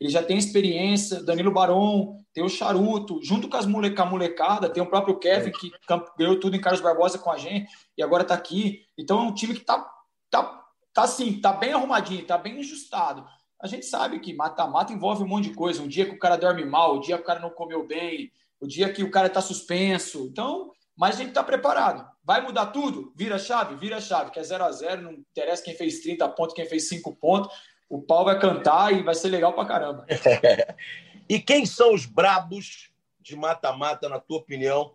[0.00, 4.06] Ele já tem experiência, Danilo Baron, tem o Charuto, junto com, as mole, com a
[4.06, 5.70] molecada, tem o próprio Kevin, que
[6.18, 8.82] ganhou tudo em Carlos Barbosa com a gente e agora está aqui.
[8.98, 9.84] Então é um time que está
[10.30, 13.24] tá, tá assim, tá bem arrumadinho, tá bem ajustado.
[13.60, 15.82] A gente sabe que mata-mata envolve um monte de coisa.
[15.82, 18.30] Um dia que o cara dorme mal, o dia que o cara não comeu bem,
[18.60, 20.28] o dia que o cara tá suspenso.
[20.30, 22.08] Então, mas a gente tá preparado.
[22.22, 23.12] Vai mudar tudo?
[23.16, 23.74] Vira chave?
[23.76, 26.88] Vira chave, que é 0 a 0 não interessa quem fez 30 pontos, quem fez
[26.88, 27.54] 5 pontos.
[27.88, 30.06] O pau vai cantar e vai ser legal pra caramba.
[31.28, 34.94] e quem são os brabos de mata-mata, na tua opinião?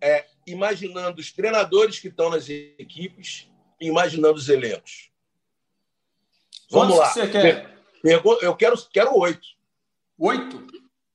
[0.00, 5.10] É, imaginando os treinadores que estão nas equipes imaginando os elencos.
[6.70, 7.08] Vamos lá.
[7.08, 7.76] você quer?
[8.04, 9.46] Eu quero, quero oito.
[10.18, 10.66] Oito?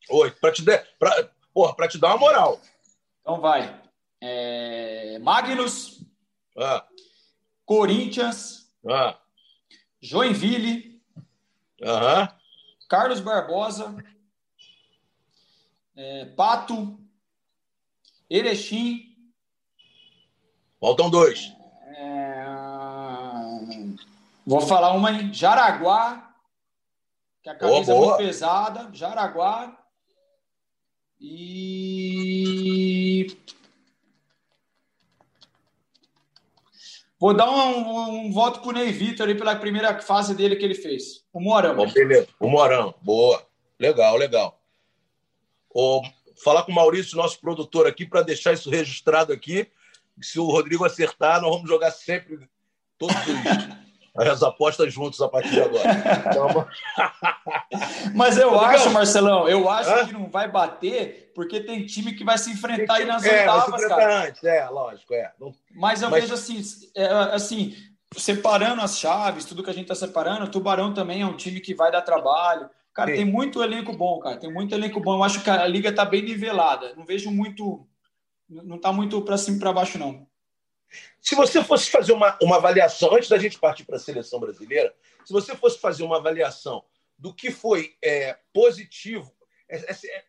[0.10, 0.40] Oito.
[0.40, 0.64] Para te,
[1.00, 2.60] pra, porra, te dar uma moral.
[3.22, 3.82] Então vai.
[4.22, 5.20] É...
[5.20, 6.06] Magnus.
[6.58, 6.86] Ah.
[7.66, 8.72] Corinthians.
[8.88, 9.20] Ah.
[10.00, 11.02] Joinville.
[11.84, 12.30] Aham.
[12.88, 13.96] Carlos Barbosa.
[15.96, 16.26] É...
[16.26, 17.00] Pato.
[18.30, 19.16] Erechim.
[20.80, 21.54] Faltam dois.
[24.46, 26.34] Vou falar uma em Jaraguá,
[27.44, 28.16] que a camisa boa, boa.
[28.16, 28.90] é muito pesada.
[28.94, 29.78] Jaraguá.
[31.20, 31.68] E.
[37.22, 40.66] Vou dar um, um voto para o Ney Vitor ali pela primeira fase dele que
[40.66, 41.24] ele fez.
[41.32, 41.76] O Morão.
[41.76, 42.28] Bom, beleza.
[42.40, 42.96] O Morão.
[43.00, 43.46] Boa.
[43.80, 44.60] Legal, legal.
[45.72, 46.02] Vou
[46.44, 49.68] falar com o Maurício, nosso produtor aqui, para deixar isso registrado aqui.
[50.20, 52.50] Se o Rodrigo acertar, nós vamos jogar sempre
[52.98, 53.22] todos os
[54.16, 55.84] as apostas juntos a partir de agora.
[56.32, 56.68] Então...
[58.14, 60.06] Mas eu acho, Marcelão, eu acho Hã?
[60.06, 63.86] que não vai bater, porque tem time que vai se enfrentar aí nas é, oitavas,
[63.86, 64.28] cara.
[64.28, 65.32] Antes, é, lógico, é.
[65.40, 65.54] Não...
[65.74, 66.22] Mas eu Mas...
[66.22, 66.62] vejo assim,
[66.96, 67.76] é, assim,
[68.18, 71.60] separando as chaves, tudo que a gente está separando, o Tubarão também é um time
[71.60, 72.70] que vai dar trabalho.
[72.94, 73.18] Cara, Sim.
[73.18, 74.38] tem muito elenco bom, cara.
[74.38, 75.16] Tem muito elenco bom.
[75.16, 76.94] Eu acho que a liga está bem nivelada.
[76.96, 77.88] Não vejo muito.
[78.50, 80.28] Não está muito para cima e para baixo, não.
[81.20, 84.94] Se você fosse fazer uma, uma avaliação, antes da gente partir para a seleção brasileira,
[85.26, 86.84] se você fosse fazer uma avaliação
[87.18, 89.32] do que foi é, positivo,
[89.70, 90.24] é, é,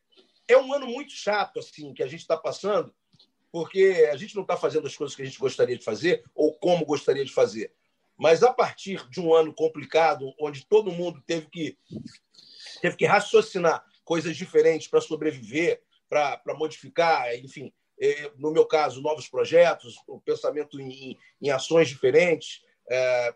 [0.49, 2.95] é, um ano muito chato assim que a gente está passando,
[3.51, 6.55] porque a gente não está fazendo as coisas que a gente gostaria de fazer ou
[6.55, 7.73] como gostaria de fazer.
[8.17, 11.79] Mas a partir de um ano complicado, onde todo mundo teve que,
[12.81, 17.82] teve que raciocinar coisas diferentes para sobreviver, para modificar, enfim, é,
[18.37, 22.63] no meu caso, novos projetos, o pensamento em, em ações diferentes.
[22.91, 23.35] É,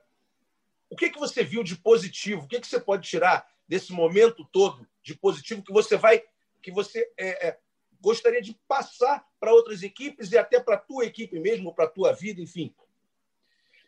[0.91, 2.43] o que, que você viu de positivo?
[2.43, 6.23] O que, que você pode tirar desse momento todo de positivo que você vai,
[6.61, 7.59] que você é, é,
[8.01, 11.91] gostaria de passar para outras equipes e até para a tua equipe mesmo, para a
[11.91, 12.75] tua vida, enfim,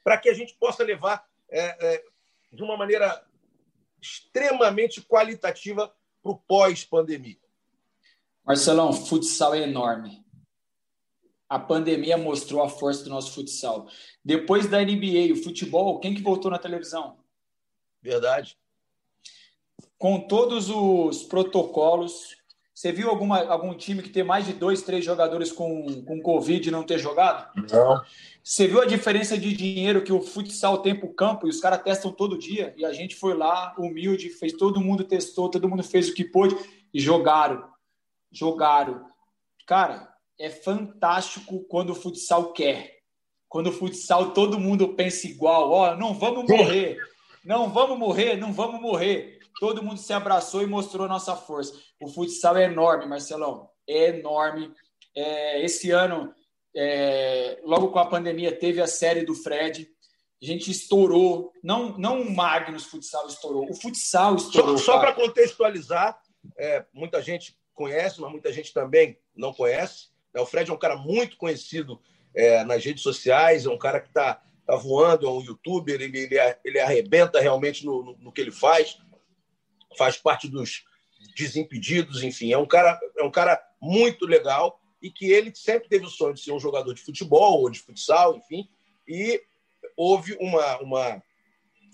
[0.05, 2.05] para que a gente possa levar é, é,
[2.53, 3.25] de uma maneira
[4.01, 7.39] extremamente qualitativa para o pós-pandemia.
[8.45, 10.25] Marcelão, futsal é enorme
[11.49, 13.89] a pandemia mostrou a força do nosso futsal.
[14.25, 17.17] Depois da NBA, o futebol, quem que voltou na televisão?
[18.03, 18.57] Verdade.
[19.97, 22.37] Com todos os protocolos,
[22.79, 26.69] você viu alguma, algum time que tem mais de dois, três jogadores com, com Covid
[26.69, 27.51] e não ter jogado?
[27.73, 28.01] Não.
[28.41, 31.61] Você viu a diferença de dinheiro que o futsal tem para o campo e os
[31.61, 32.73] caras testam todo dia?
[32.77, 36.23] E a gente foi lá, humilde, fez todo mundo testou, todo mundo fez o que
[36.23, 36.55] pôde
[36.95, 37.69] e jogaram.
[38.31, 39.07] Jogaram.
[39.67, 40.08] Cara,
[40.39, 42.99] é fantástico quando o futsal quer.
[43.49, 46.99] Quando o futsal todo mundo pensa igual, ó, oh, não vamos morrer,
[47.45, 49.39] não vamos morrer, não vamos morrer.
[49.59, 51.73] Todo mundo se abraçou e mostrou a nossa força.
[52.01, 54.71] O futsal é enorme, Marcelão, é enorme.
[55.17, 56.33] É, esse ano,
[56.77, 59.89] é, logo com a pandemia, teve a série do Fred.
[60.41, 64.79] A gente estourou, não, não o Magnus Futsal estourou, o futsal estourou.
[64.79, 66.17] Só, só para contextualizar,
[66.57, 70.11] é, muita gente conhece, mas muita gente também não conhece.
[70.35, 72.01] O Fred é um cara muito conhecido
[72.35, 76.19] é, nas redes sociais, é um cara que está tá voando, é um youtuber, ele,
[76.19, 78.99] ele, ele arrebenta realmente no, no, no, que ele faz,
[79.97, 80.85] faz parte dos
[81.37, 86.05] desimpedidos, enfim, é um cara, é um cara muito legal e que ele sempre teve
[86.05, 88.69] o sonho de ser um jogador de futebol ou de futsal, enfim,
[89.07, 89.43] e
[89.97, 91.23] houve uma uma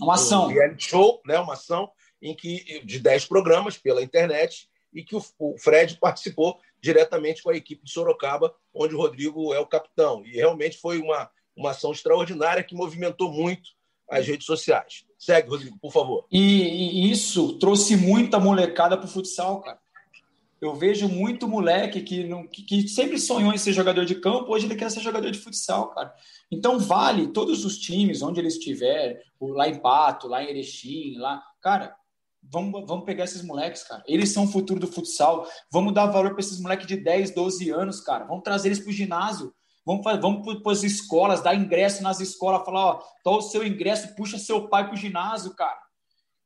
[0.01, 4.68] uma ação, um reality show, né, uma ação em que de 10 programas pela internet
[4.92, 9.55] e que o, o Fred participou diretamente com a equipe de Sorocaba, onde o Rodrigo
[9.55, 10.23] é o capitão.
[10.27, 13.70] E realmente foi uma, uma ação extraordinária que movimentou muito
[14.09, 15.07] as redes sociais.
[15.18, 16.27] Segue, Rodrigo, por favor.
[16.31, 19.79] E, e isso trouxe muita molecada para o futsal, cara.
[20.61, 24.53] Eu vejo muito moleque que, não, que, que, sempre sonhou em ser jogador de campo,
[24.53, 26.14] hoje ele quer ser jogador de futsal, cara.
[26.51, 31.42] Então vale todos os times, onde ele estiver, lá em Pato, lá em Erechim, lá.
[31.61, 31.97] Cara,
[32.52, 34.02] Vamos, vamos pegar esses moleques, cara.
[34.07, 35.46] Eles são o futuro do futsal.
[35.72, 38.24] Vamos dar valor para esses moleques de 10, 12 anos, cara.
[38.24, 39.52] Vamos trazer eles para o ginásio.
[39.85, 44.14] Vamos, vamos para as escolas, dar ingresso nas escolas, falar, ó, tá o seu ingresso,
[44.14, 45.78] puxa seu pai para o ginásio, cara.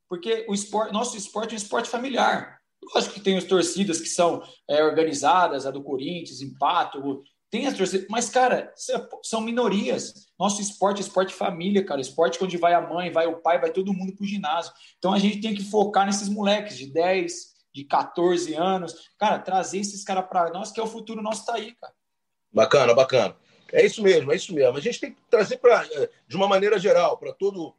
[0.09, 2.59] Porque o esporte, nosso esporte é um esporte familiar.
[2.93, 7.75] Lógico que tem as torcidas que são é, organizadas, a do Corinthians, Empato, tem as
[7.75, 8.73] torcidas, mas, cara,
[9.23, 10.27] são minorias.
[10.37, 11.99] Nosso esporte é esporte família, cara.
[11.99, 14.71] Esporte onde vai a mãe, vai o pai, vai todo mundo pro ginásio.
[14.97, 17.33] Então a gente tem que focar nesses moleques de 10,
[17.73, 19.09] de 14 anos.
[19.17, 21.93] Cara, trazer esses caras para nós, que é o futuro nosso tá aí, cara.
[22.53, 23.35] Bacana, bacana.
[23.71, 24.77] É isso mesmo, é isso mesmo.
[24.77, 27.75] A gente tem que trazer para, eh, de uma maneira geral, para todo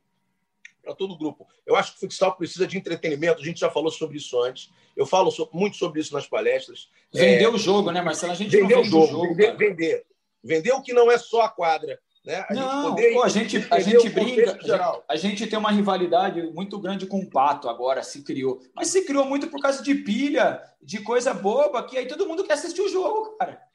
[0.83, 1.47] para todo o grupo.
[1.67, 4.71] Eu acho que o futsal precisa de entretenimento, a gente já falou sobre isso antes.
[4.97, 6.89] Eu falo muito sobre isso nas palestras.
[7.13, 7.49] Vender é...
[7.49, 8.33] o jogo, né, Marcelo?
[8.33, 10.07] A gente vender não vende o jogo, jogo vender, vender,
[10.43, 10.73] vender.
[10.73, 11.99] o que não é só a quadra.
[12.25, 12.45] Né?
[12.49, 15.59] A não, gente poder, pô, a gente, a gente brinca, a gente, a gente tem
[15.59, 18.61] uma rivalidade muito grande com o Pato agora, se criou.
[18.75, 22.45] Mas se criou muito por causa de pilha, de coisa boba, que aí todo mundo
[22.45, 23.70] quer assistir o jogo, cara.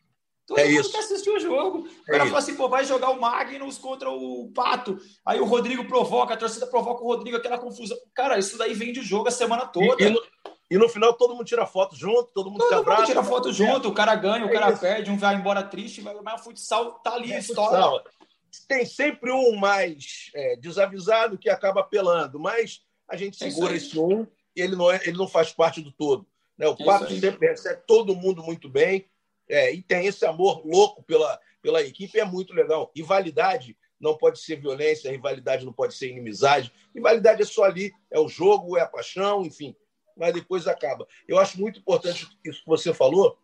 [0.47, 0.91] Todo é mundo isso.
[0.91, 1.79] quer assistir o jogo.
[1.79, 4.99] O é cara fala assim, pô, vai jogar o Magnus contra o Pato.
[5.25, 7.97] Aí o Rodrigo provoca, a torcida provoca o Rodrigo, aquela confusão.
[8.13, 10.03] Cara, isso daí vem de jogo a semana toda.
[10.03, 10.21] E, e, no,
[10.71, 13.01] e no, final todo mundo tira foto junto, todo mundo todo se abraça.
[13.01, 16.01] Mundo tira foto junto, o cara ganha, o é cara perde, um vai embora triste,
[16.01, 17.81] mas o futsal tá ali, é, história.
[17.81, 18.03] Futsal.
[18.67, 23.97] Tem sempre um mais é, desavisado que acaba apelando, mas a gente é segura esse
[23.99, 26.25] um e ele não, é, ele não faz parte do todo.
[26.55, 26.67] Né?
[26.67, 29.05] O Pato sempre recebe todo mundo muito bem
[29.49, 32.91] é, e tem esse amor louco pela, pela equipe, é muito legal.
[32.95, 36.71] Rivalidade não pode ser violência, rivalidade não pode ser inimizade.
[36.93, 39.75] Rivalidade é só ali, é o jogo, é a paixão, enfim.
[40.15, 41.07] Mas depois acaba.
[41.27, 43.37] Eu acho muito importante isso que você falou,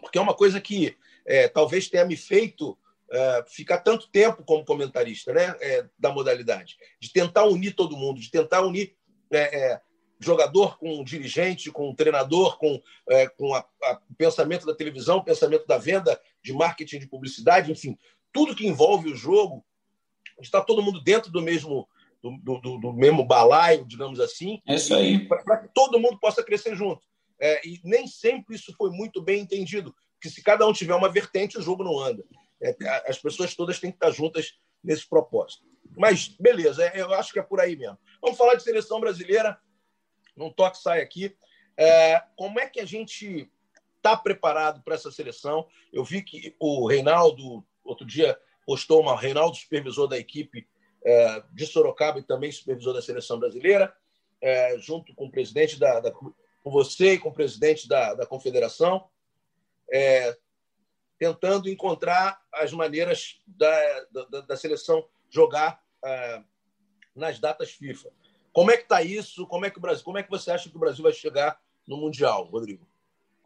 [0.00, 2.76] porque é uma coisa que é, talvez tenha me feito
[3.10, 8.20] é, ficar tanto tempo como comentarista né, é, da modalidade, de tentar unir todo mundo,
[8.20, 8.96] de tentar unir
[9.30, 9.80] é, é,
[10.20, 15.66] jogador com dirigente, com treinador, com, é, com a, a, o pensamento da televisão, pensamento
[15.66, 17.98] da venda, de marketing, de publicidade, enfim,
[18.32, 19.64] tudo que envolve o jogo,
[20.40, 21.88] está todo mundo dentro do mesmo
[22.22, 24.60] do, do, do mesmo balaio, digamos assim.
[24.68, 25.26] É isso aí.
[25.26, 27.00] Para que todo mundo possa crescer junto.
[27.40, 31.08] É, e nem sempre isso foi muito bem entendido, porque se cada um tiver uma
[31.08, 32.22] vertente, o jogo não anda.
[32.62, 32.76] É,
[33.08, 35.64] as pessoas todas têm que estar juntas nesse propósito.
[35.96, 37.98] Mas, beleza, é, eu acho que é por aí mesmo.
[38.20, 39.58] Vamos falar de seleção brasileira
[40.36, 41.36] num toque sai aqui.
[41.76, 43.50] É, como é que a gente
[43.96, 45.66] está preparado para essa seleção?
[45.92, 49.18] Eu vi que o Reinaldo, outro dia, postou uma.
[49.18, 50.68] Reinaldo, supervisor da equipe
[51.04, 53.94] é, de Sorocaba e também supervisor da seleção brasileira,
[54.40, 56.32] é, junto com o presidente da, da, com
[56.64, 59.08] você e com o presidente da, da confederação,
[59.92, 60.36] é,
[61.18, 66.42] tentando encontrar as maneiras da, da, da seleção jogar é,
[67.14, 68.10] nas datas FIFA.
[68.52, 69.46] Como é que está isso?
[69.46, 70.04] Como é que o Brasil?
[70.04, 72.90] Como é que você acha que o Brasil vai chegar no mundial, Rodrigo?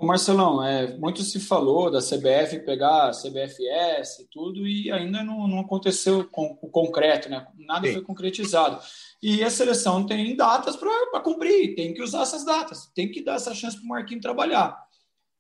[0.05, 5.49] Marcelão, é, muito se falou da CBF pegar a CBFS e tudo, e ainda não,
[5.49, 7.47] não aconteceu com o concreto, né?
[7.57, 7.95] Nada Sim.
[7.95, 8.83] foi concretizado.
[9.23, 13.35] E a seleção tem datas para cumprir, tem que usar essas datas, tem que dar
[13.35, 14.85] essa chance para o Marquinhos trabalhar.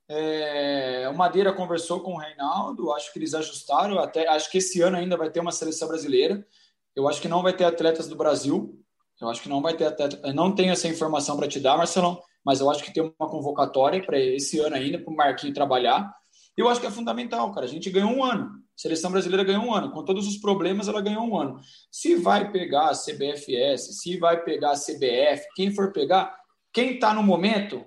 [0.08, 4.80] É, o Madeira conversou com o Reinaldo, acho que eles ajustaram, até acho que esse
[4.80, 6.46] ano ainda vai ter uma seleção brasileira.
[6.94, 8.78] Eu acho que não vai ter atletas do Brasil,
[9.20, 10.32] eu acho que não vai ter até.
[10.32, 14.04] Não tenho essa informação para te dar, Marcelão, mas eu acho que tem uma convocatória
[14.04, 16.12] para esse ano ainda, para o Marquinhos trabalhar.
[16.56, 17.66] Eu acho que é fundamental, cara.
[17.66, 18.44] A gente ganhou um ano.
[18.44, 19.90] A seleção brasileira ganhou um ano.
[19.90, 21.60] Com todos os problemas, ela ganhou um ano.
[21.90, 26.36] Se vai pegar a CBFS, se vai pegar a CBF, quem for pegar,
[26.72, 27.84] quem está no momento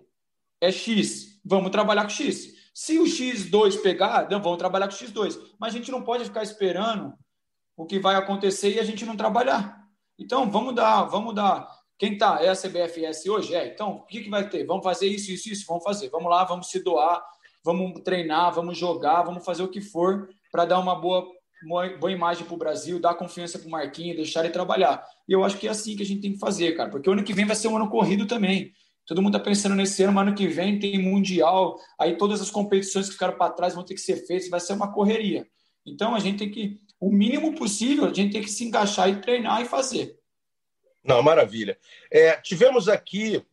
[0.62, 1.40] é X.
[1.46, 2.56] Vamos trabalhar com X.
[2.74, 5.38] Se o X2 pegar, não, vamos trabalhar com X2.
[5.60, 7.14] Mas a gente não pode ficar esperando
[7.76, 9.77] o que vai acontecer e a gente não trabalhar.
[10.20, 11.68] Então, vamos dar, vamos dar.
[11.98, 13.56] Quem está É a CBFS hoje?
[13.56, 13.68] É.
[13.68, 14.66] Então, o que, que vai ter?
[14.66, 15.66] Vamos fazer isso, isso, isso?
[15.68, 16.10] Vamos fazer.
[16.10, 17.24] Vamos lá, vamos se doar,
[17.64, 21.28] vamos treinar, vamos jogar, vamos fazer o que for para dar uma boa
[22.00, 25.04] boa imagem para o Brasil, dar confiança para o Marquinhos, deixar ele trabalhar.
[25.28, 27.14] E eu acho que é assim que a gente tem que fazer, cara, porque o
[27.14, 28.72] ano que vem vai ser um ano corrido também.
[29.06, 32.52] Todo mundo está pensando nesse ano, mas ano que vem tem Mundial, aí todas as
[32.52, 35.48] competições que ficaram para trás vão ter que ser feitas, vai ser uma correria.
[35.86, 39.22] Então a gente tem que, o mínimo possível, a gente tem que se encaixar e
[39.22, 40.20] treinar e fazer.
[41.04, 41.80] Não, maravilha.
[42.12, 43.46] É, tivemos aqui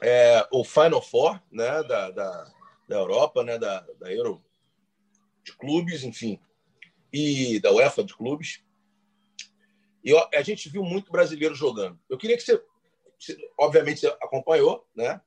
[0.00, 2.52] é, o Final Four né, da, da,
[2.88, 4.42] da Europa, né, da, da Euro
[5.44, 6.40] de clubes, enfim,
[7.12, 8.64] e da UEFA de clubes.
[10.04, 11.98] E a gente viu muito brasileiro jogando.
[12.08, 12.62] Eu queria que você,
[13.18, 15.20] você obviamente, você acompanhou, né?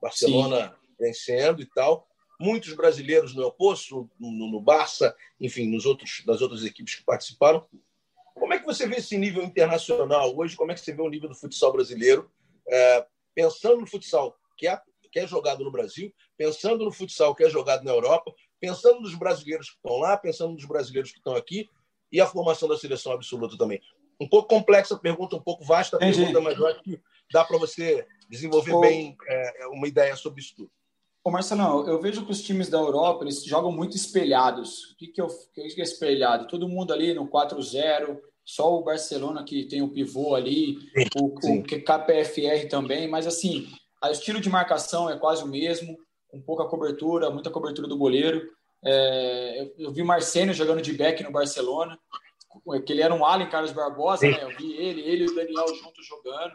[0.00, 0.94] Barcelona Sim.
[0.98, 2.08] vencendo e tal.
[2.40, 7.04] Muitos brasileiros no El Poço, no, no Barça, enfim, nos outros, nas outras equipes que
[7.04, 7.66] participaram.
[8.34, 10.56] Como é que você vê esse nível internacional hoje?
[10.56, 12.30] Como é que você vê o nível do futsal brasileiro?
[12.66, 14.80] É, pensando no futsal que é,
[15.12, 19.14] que é jogado no Brasil, pensando no futsal que é jogado na Europa, pensando nos
[19.14, 21.68] brasileiros que estão lá, pensando nos brasileiros que estão aqui
[22.10, 23.80] e a formação da seleção absoluta também.
[24.20, 27.00] Um pouco complexa a pergunta, um pouco vasta a pergunta, mas eu acho que
[27.32, 30.70] dá para você desenvolver bem é, uma ideia sobre isso tudo.
[31.22, 34.92] Ô Marcelão, eu vejo que os times da Europa eles jogam muito espelhados.
[34.92, 36.48] O que, que, eu, que é espelhado?
[36.48, 40.78] Todo mundo ali no 4-0, só o Barcelona que tem o pivô ali,
[41.20, 41.60] o, sim.
[41.60, 43.68] o KPFR também, mas assim,
[44.02, 48.42] o estilo de marcação é quase o mesmo, com pouca cobertura, muita cobertura do goleiro.
[48.82, 51.98] É, eu, eu, vi Marcelo jogando de back no Barcelona,
[52.86, 54.42] que ele era um Allen Carlos Barbosa, né?
[54.42, 56.54] Eu vi ele, ele e o Daniel juntos jogando.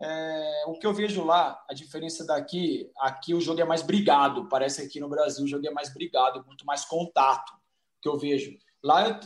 [0.00, 4.48] É, o que eu vejo lá, a diferença daqui, aqui o jogo é mais brigado.
[4.48, 7.52] Parece que aqui no Brasil o jogo é mais brigado, muito mais contato
[8.00, 8.56] que eu vejo.
[8.82, 9.20] Lá,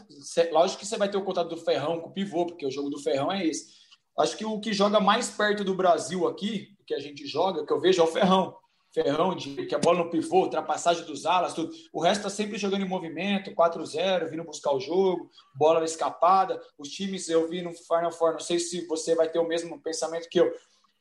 [0.52, 2.88] lógico que você vai ter o contato do Ferrão com o pivô, porque o jogo
[2.88, 3.80] do Ferrão é esse.
[4.18, 7.72] Acho que o que joga mais perto do Brasil aqui, que a gente joga, que
[7.72, 8.56] eu vejo é o Ferrão.
[8.92, 11.70] Ferrão, de, que a bola no pivô, ultrapassagem dos alas, tudo.
[11.92, 16.60] O resto está sempre jogando em movimento, 4-0, vindo buscar o jogo, bola escapada.
[16.76, 19.80] Os times, eu vi no Final Four, não sei se você vai ter o mesmo
[19.80, 20.52] pensamento que eu,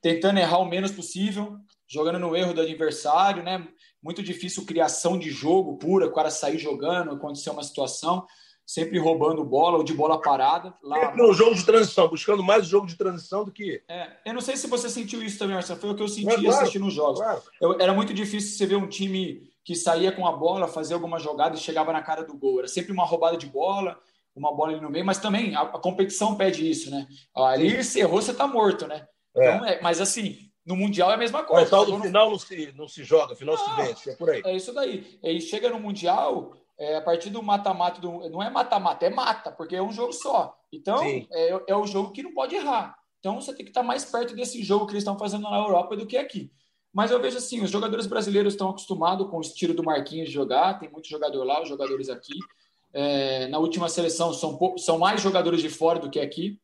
[0.01, 3.67] tentando errar o menos possível, jogando no erro do adversário, né?
[4.01, 8.25] Muito difícil criação de jogo pura, o cara sair jogando, acontecer uma situação
[8.69, 10.71] sempre roubando bola ou de bola parada.
[10.83, 10.99] Lá...
[10.99, 13.81] Sempre no jogo de transição, buscando mais jogo de transição do que.
[13.89, 15.79] É, eu não sei se você sentiu isso também, Marcelo.
[15.79, 17.19] Foi o que eu senti é, claro, assistindo os jogos.
[17.19, 17.41] Claro.
[17.59, 21.17] Eu, era muito difícil você ver um time que saía com a bola, fazia alguma
[21.17, 22.59] jogada e chegava na cara do gol.
[22.59, 23.99] Era sempre uma roubada de bola,
[24.35, 27.07] uma bola ali no meio, mas também a, a competição pede isso, né?
[27.35, 29.07] Ali você errou, você tá morto, né?
[29.35, 29.55] É.
[29.55, 31.65] Então, é, mas assim, no Mundial é a mesma coisa.
[31.65, 34.43] O tal do final não se, não se joga, final se vence, é por aí.
[34.45, 35.17] É isso daí.
[35.23, 39.75] E chega no Mundial, é, a partir do mata-mata, não é mata-mata, é mata, porque
[39.75, 40.57] é um jogo só.
[40.71, 42.97] Então, é, é o jogo que não pode errar.
[43.19, 45.97] Então, você tem que estar mais perto desse jogo que eles estão fazendo na Europa
[45.97, 46.49] do que aqui.
[46.93, 50.33] Mas eu vejo assim, os jogadores brasileiros estão acostumados com o estilo do Marquinhos de
[50.33, 52.33] jogar, tem muito jogador lá, os jogadores aqui.
[52.93, 56.59] É, na última seleção são, são mais jogadores de fora do que aqui.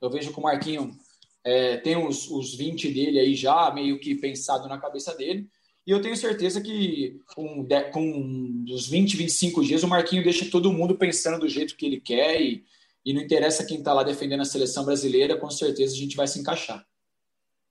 [0.00, 0.94] Eu vejo que o Marquinhos
[1.42, 5.48] é, tem os, os 20 dele aí já meio que pensado na cabeça dele.
[5.86, 10.72] E eu tenho certeza que com, com os 20, 25 dias, o Marquinho deixa todo
[10.72, 12.64] mundo pensando do jeito que ele quer e,
[13.04, 16.26] e não interessa quem está lá defendendo a seleção brasileira, com certeza a gente vai
[16.26, 16.84] se encaixar.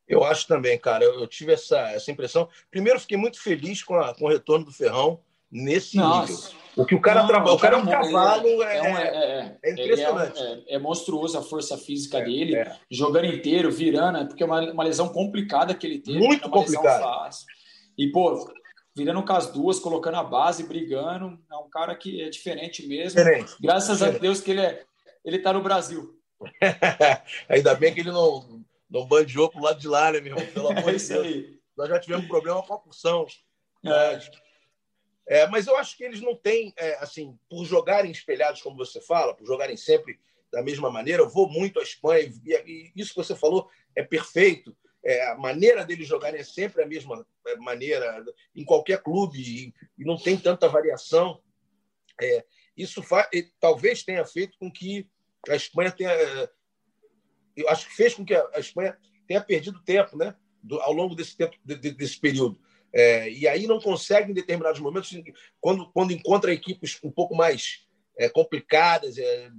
[0.08, 1.04] Eu acho também, cara.
[1.04, 2.48] Eu, eu tive essa, essa impressão.
[2.70, 5.20] Primeiro, fiquei muito feliz com, a, com o retorno do Ferrão
[5.52, 6.32] nesse Nossa.
[6.32, 6.64] nível.
[6.76, 10.42] O que o cara trabalha, o cara é um cavalo, é, é, é, é impressionante.
[10.68, 12.56] É, monstruoso a força física dele,
[12.90, 16.18] jogando inteiro, virando, porque é uma, uma lesão complicada que ele teve.
[16.18, 17.30] Muito complicada.
[17.98, 18.54] E, pô,
[18.96, 21.40] virando com as duas, colocando a base, brigando.
[21.52, 23.18] É um cara que é diferente mesmo.
[23.18, 23.56] Diferente.
[23.60, 24.18] Graças diferente.
[24.18, 24.84] a Deus que ele é,
[25.26, 26.20] ele tá no Brasil.
[27.50, 30.54] Ainda bem que ele não, não bandeou pro lado de lá, né, meu irmão?
[30.54, 31.26] Pelo amor é de Deus.
[31.26, 31.60] Aí.
[31.76, 33.26] Nós já tivemos problema com a porção.
[33.86, 34.20] É.
[35.26, 39.00] É, mas eu acho que eles não têm, é, assim, por jogarem espelhados, como você
[39.00, 40.20] fala, por jogarem sempre
[40.52, 41.24] da mesma maneira.
[41.24, 45.36] Eu vou muito à Espanha e, e isso que você falou é perfeito é, a
[45.36, 48.24] maneira deles jogarem é sempre a mesma é, maneira
[48.56, 49.74] em qualquer clube e,
[50.04, 51.42] não tem tanta variação.
[52.22, 52.46] É,
[52.76, 53.04] isso
[53.60, 55.10] talvez tenha feito com que
[55.50, 56.12] a Espanha tenha.
[56.12, 56.50] É,
[57.56, 58.98] eu acho que fez com que a Espanha
[59.28, 62.60] tenha perdido tempo né, do, ao longo desse tempo, de, de, desse período.
[62.94, 65.12] É, e aí não consegue, em determinados momentos,
[65.60, 67.88] quando, quando encontra equipes um pouco mais
[68.18, 69.50] é, complicadas, é,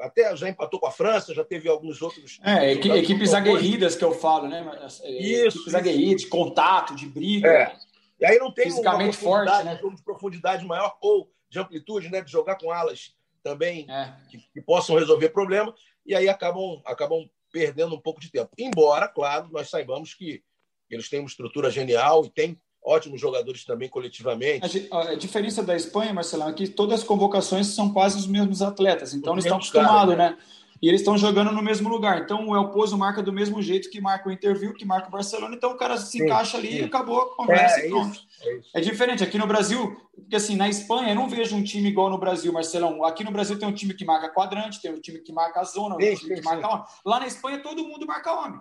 [0.00, 2.38] até já empatou com a França, já teve alguns outros.
[2.42, 4.64] É, equipes aguerridas que eu falo, né?
[5.02, 5.58] É, isso.
[5.58, 7.48] Equipes aguerridas, de contato, de briga.
[7.48, 7.76] É.
[8.20, 9.78] E aí não tem fisicamente forte, né?
[9.82, 12.20] Um de profundidade maior ou de amplitude, né?
[12.20, 14.12] De jogar com alas também é.
[14.28, 15.74] que, que, possam resolver problema.
[16.04, 18.50] E aí acabam, acabam perdendo um pouco de tempo.
[18.58, 20.42] Embora, claro, nós saibamos que
[20.90, 24.88] eles têm uma estrutura genial e têm ótimos jogadores também coletivamente.
[24.92, 29.12] A, diferença da Espanha, Marcelão, é que todas as convocações são quase os mesmos atletas,
[29.12, 30.38] então eles estão acostumados, né?
[30.80, 32.20] E eles estão jogando no mesmo lugar.
[32.20, 35.10] Então o El Pozo marca do mesmo jeito que marca o Interview, que marca o
[35.10, 35.54] Barcelona.
[35.54, 36.78] Então o cara se sim, encaixa ali sim.
[36.80, 37.80] e acabou a conversa.
[37.80, 38.70] É, é, isso, é, isso.
[38.74, 39.24] é, diferente.
[39.24, 42.52] Aqui no Brasil, porque assim, na Espanha eu não vejo um time igual no Brasil,
[42.52, 43.02] Marcelão.
[43.06, 45.64] Aqui no Brasil tem um time que marca quadrante, tem um time que marca a
[45.64, 46.84] zona, um sim, time que marca homem.
[47.06, 48.60] Lá na Espanha todo mundo marca homem.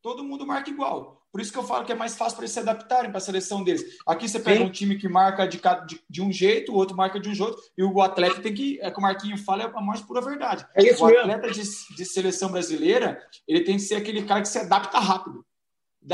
[0.00, 1.19] Todo mundo marca igual.
[1.32, 3.20] Por isso que eu falo que é mais fácil para eles se adaptarem para a
[3.20, 3.98] seleção deles.
[4.04, 4.64] Aqui você pega Sim.
[4.64, 7.56] um time que marca de, de, de, um jeito, o outro marca de um jeito,
[7.78, 10.66] e o atleta tem que, é que o Marquinho fala, é a mais pura verdade.
[10.74, 14.48] É isso o atleta de, de, seleção brasileira, ele tem que ser aquele cara que
[14.48, 15.46] se adapta rápido.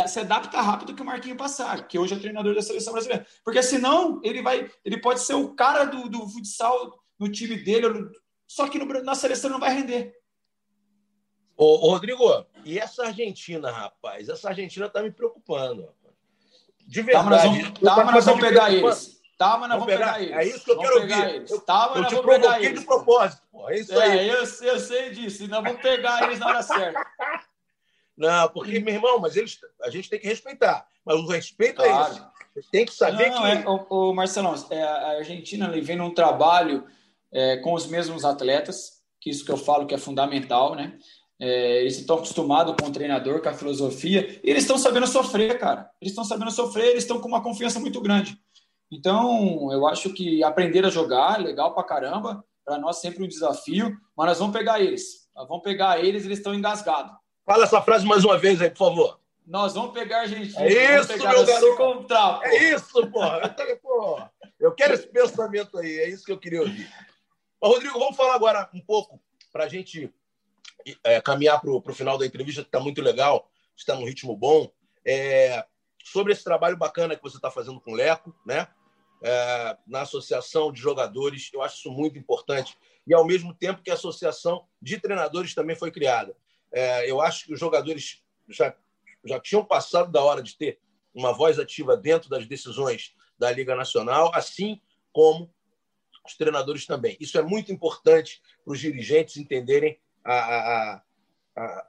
[0.07, 3.27] Se adapta rápido que o Marquinho passar, que hoje é treinador da seleção brasileira.
[3.43, 7.87] Porque senão ele vai, ele pode ser o cara do, do futsal no time dele,
[8.47, 10.13] só que no, na seleção não vai render.
[11.57, 12.23] Ô, Rodrigo,
[12.67, 14.29] e essa Argentina, rapaz?
[14.29, 15.89] Essa Argentina tá me preocupando.
[16.85, 17.25] De verdade.
[17.25, 19.21] Tá, mas nós vamos, tá, mas nós vamos pegar eles.
[19.39, 20.37] Tá, mas nós vamos pegar, eles.
[20.37, 21.35] É isso que eu vamos quero ouvir.
[21.35, 21.51] Eles.
[21.53, 22.81] Eu, tá, mas eu nós te vamos pegar eles.
[22.81, 23.71] de propósito, pô.
[23.71, 24.29] É isso é, aí.
[24.29, 25.45] Eu, eu sei disso.
[25.45, 27.07] E nós vamos pegar eles na hora certa.
[28.17, 30.89] Não, porque, meu irmão, mas eles, a gente tem que respeitar.
[31.05, 32.15] Mas o respeito é claro.
[32.57, 32.71] é isso.
[32.73, 33.49] Tem que saber não, que.
[33.49, 36.85] É, o, o Marcelão, é, a Argentina vem num trabalho
[37.31, 40.99] é, com os mesmos atletas, que isso que eu falo que é fundamental, né?
[41.39, 45.59] É, eles estão acostumados com o treinador, com a filosofia, e eles estão sabendo sofrer,
[45.59, 45.91] cara.
[46.01, 48.39] Eles estão sabendo sofrer, eles estão com uma confiança muito grande.
[48.91, 53.29] Então, eu acho que aprender a jogar é legal pra caramba, para nós sempre um
[53.29, 55.29] desafio, mas nós vamos pegar eles.
[55.35, 57.13] Nós vamos pegar eles, eles estão engasgados.
[57.45, 59.21] Fala essa frase mais uma vez aí, por favor.
[59.47, 60.57] Nós vamos pegar a gente.
[60.57, 62.13] É isso, pegar meu garoto.
[62.45, 63.21] É isso, pô.
[64.59, 66.91] Eu quero esse pensamento aí, é isso que eu queria ouvir.
[67.61, 69.21] Mas, Rodrigo, vamos falar agora um pouco
[69.53, 70.13] para a gente
[71.03, 74.71] é, caminhar para o final da entrevista, que está muito legal, está num ritmo bom,
[75.05, 75.65] é,
[76.05, 78.69] sobre esse trabalho bacana que você está fazendo com o Leco, né?
[79.23, 82.77] É, na associação de jogadores, eu acho isso muito importante.
[83.07, 86.37] E, ao mesmo tempo, que a associação de treinadores também foi criada.
[86.73, 88.75] É, eu acho que os jogadores já,
[89.25, 90.79] já tinham passado da hora de ter
[91.15, 94.81] uma voz ativa dentro das decisões da Liga Nacional, assim
[95.13, 95.53] como
[96.25, 97.17] os treinadores também.
[97.19, 99.99] Isso é muito importante para os dirigentes entenderem
[100.33, 101.03] a,
[101.57, 101.87] a,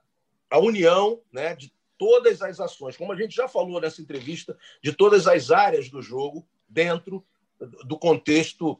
[0.52, 4.94] a, união né, de todas as ações, como a gente já falou nessa entrevista, de
[4.94, 7.26] todas as áreas do jogo dentro
[7.86, 8.80] do contexto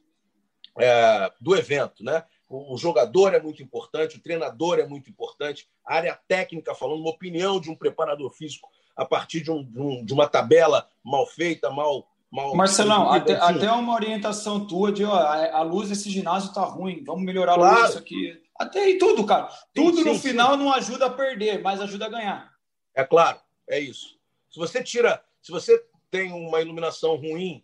[0.78, 2.04] é, do evento.
[2.04, 2.24] Né?
[2.48, 7.10] O, jogador é muito importante, o treinador é muito importante, a área técnica, falando uma
[7.10, 11.26] opinião de um preparador físico a partir de, um, de, um, de uma tabela mal
[11.26, 16.54] feita, mal Mal, Marcelão, até, até uma orientação tua de ó, a, luz desse ginásio
[16.54, 18.38] tá ruim, vamos melhorar a luz aqui.
[18.60, 19.50] Até aí tudo, cara.
[19.74, 20.64] Tudo sim, no sim, final sim.
[20.64, 22.54] não ajuda a perder, mas ajuda a ganhar.
[22.96, 23.40] É claro,
[23.70, 24.18] é isso.
[24.50, 27.64] Se você tira, se você tem uma iluminação ruim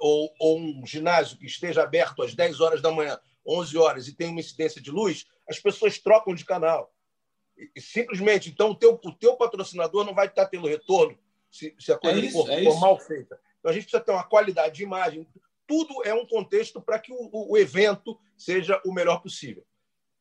[0.00, 4.14] ou, ou um ginásio que esteja aberto às 10 horas da manhã, 11 horas e
[4.14, 6.92] tem uma incidência de luz, as pessoas trocam de canal.
[7.74, 11.18] E, simplesmente, então, o teu, o teu patrocinador não vai estar tendo retorno
[11.50, 13.38] se, se a coisa é isso, for, é for mal feita.
[13.58, 15.26] Então, a gente precisa ter uma qualidade de imagem.
[15.66, 19.64] Tudo é um contexto para que o, o, evento seja o melhor possível.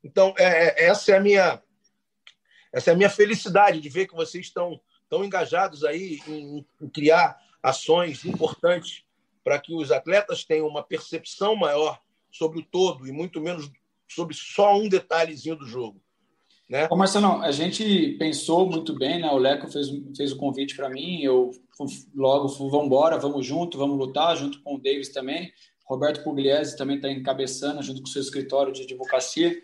[0.03, 1.61] Então, é, é, essa é a minha
[2.71, 4.79] essa é a minha felicidade de ver que vocês estão
[5.09, 9.03] tão engajados aí em, em criar ações importantes
[9.43, 11.99] para que os atletas tenham uma percepção maior
[12.31, 13.71] sobre o todo e muito menos
[14.07, 15.99] sobre só um detalhezinho do jogo.
[16.69, 16.87] Né?
[16.91, 16.95] Ô
[17.41, 19.27] a gente pensou muito bem, né?
[19.31, 21.49] O Leco fez, fez o convite para mim, eu
[22.13, 25.51] logo vamos embora, vamos junto, vamos lutar, junto com o Davis também.
[25.83, 29.59] Roberto Pugliese também está encabeçando, junto com o seu escritório de advocacia.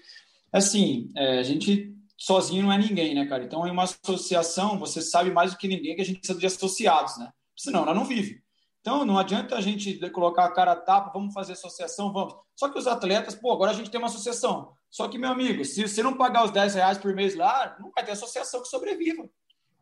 [0.56, 3.44] Assim, é, a gente sozinho não é ninguém, né, cara?
[3.44, 6.46] Então, em uma associação, você sabe mais do que ninguém que a gente precisa de
[6.46, 7.30] associados, né?
[7.58, 8.42] Senão, ela não vive.
[8.80, 12.36] Então, não adianta a gente colocar a cara a tapa, vamos fazer associação, vamos.
[12.56, 14.72] Só que os atletas, pô, agora a gente tem uma associação.
[14.90, 17.92] Só que, meu amigo, se você não pagar os 10 reais por mês lá, não
[17.92, 19.28] vai ter associação que sobreviva.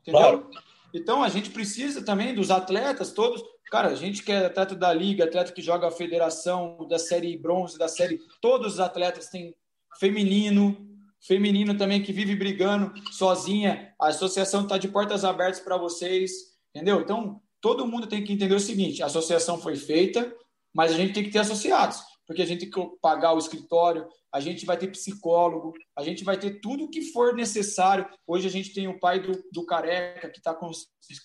[0.01, 0.21] Entendeu?
[0.21, 0.49] Claro.
[0.91, 3.43] Então, a gente precisa também dos atletas todos.
[3.69, 7.37] Cara, a gente que é atleta da liga, atleta que joga a federação, da série
[7.37, 8.19] bronze, da série.
[8.41, 9.53] Todos os atletas têm
[9.99, 10.77] feminino,
[11.25, 13.93] feminino também que vive brigando sozinha.
[13.99, 16.31] A associação está de portas abertas para vocês,
[16.73, 17.01] entendeu?
[17.01, 20.33] Então, todo mundo tem que entender o seguinte: a associação foi feita,
[20.73, 24.07] mas a gente tem que ter associados porque a gente tem que pagar o escritório,
[24.31, 28.07] a gente vai ter psicólogo, a gente vai ter tudo o que for necessário.
[28.25, 30.71] Hoje a gente tem o pai do, do Careca, que está com o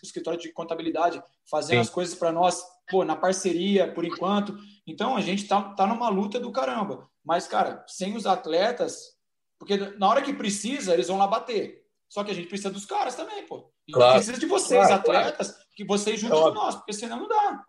[0.02, 1.82] escritório de contabilidade, fazendo Sim.
[1.82, 4.56] as coisas para nós, pô, na parceria, por enquanto.
[4.86, 7.08] Então a gente está tá numa luta do caramba.
[7.28, 9.18] Mas, cara, sem os atletas,
[9.58, 11.84] porque na hora que precisa, eles vão lá bater.
[12.08, 13.70] Só que a gente precisa dos caras também, pô.
[13.90, 14.14] A claro.
[14.14, 15.64] precisa de vocês, claro, atletas, claro.
[15.76, 17.62] que vocês junto é com nós, porque senão não dá.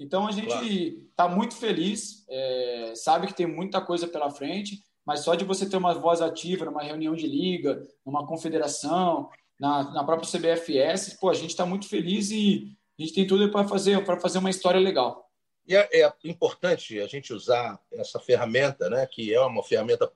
[0.00, 1.36] Então a gente está claro.
[1.36, 5.76] muito feliz, é, sabe que tem muita coisa pela frente, mas só de você ter
[5.76, 11.34] uma voz ativa numa reunião de liga, numa confederação, na, na própria CBFS, pô, a
[11.34, 14.80] gente está muito feliz e a gente tem tudo para fazer, para fazer uma história
[14.80, 15.23] legal.
[15.66, 20.10] E é, é, importante a gente usar essa ferramenta, né, que é uma ferramenta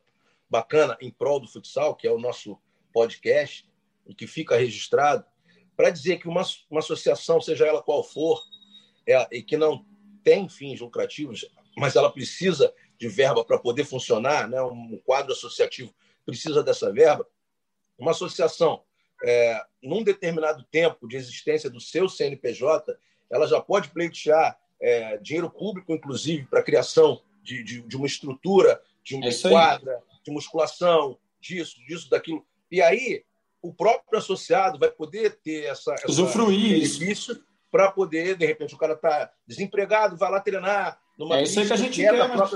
[0.48, 2.58] bacana em prol do futsal, que é o nosso
[2.92, 3.68] podcast,
[4.06, 5.24] e que fica registrado,
[5.76, 8.42] para dizer que uma, uma associação, seja ela qual for,
[9.06, 9.84] é, e que não
[10.22, 11.46] tem fins lucrativos,
[11.76, 15.94] mas ela precisa de verba para poder funcionar, né, um quadro associativo
[16.28, 17.26] precisa dessa verba,
[17.98, 18.82] uma associação,
[19.24, 22.98] é, num determinado tempo de existência do seu CNPJ,
[23.30, 28.06] ela já pode pleitear é, dinheiro público, inclusive, para a criação de, de, de, uma
[28.06, 32.44] estrutura, de uma é quadra, de musculação, disso, disso, daquilo.
[32.70, 33.24] E aí,
[33.62, 38.78] o próprio associado vai poder ter essa, essa usufruir isso para poder, de repente, o
[38.78, 41.00] cara está desempregado, vai lá treinar,
[41.32, 42.14] é isso aí que a gente quer,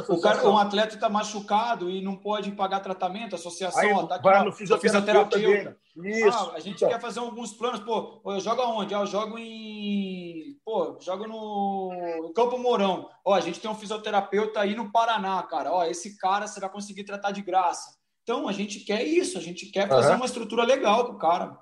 [0.09, 4.07] o cara, um atleta está machucado e não pode pagar tratamento, a associação aí, ó,
[4.07, 5.77] tá vai no fisioterapeuta.
[5.97, 6.29] Isso.
[6.29, 6.89] Ah, a gente então.
[6.89, 8.95] quer fazer alguns planos, pô, eu jogo aonde?
[8.95, 13.09] Ah, eu jogo em, pô, jogo no Campo Mourão.
[13.25, 15.73] Ó, a gente tem um fisioterapeuta aí no Paraná, cara.
[15.73, 17.97] Ó, esse cara você vai conseguir tratar de graça.
[18.23, 20.17] Então, a gente quer isso, a gente quer fazer uhum.
[20.17, 21.59] uma estrutura legal pro cara.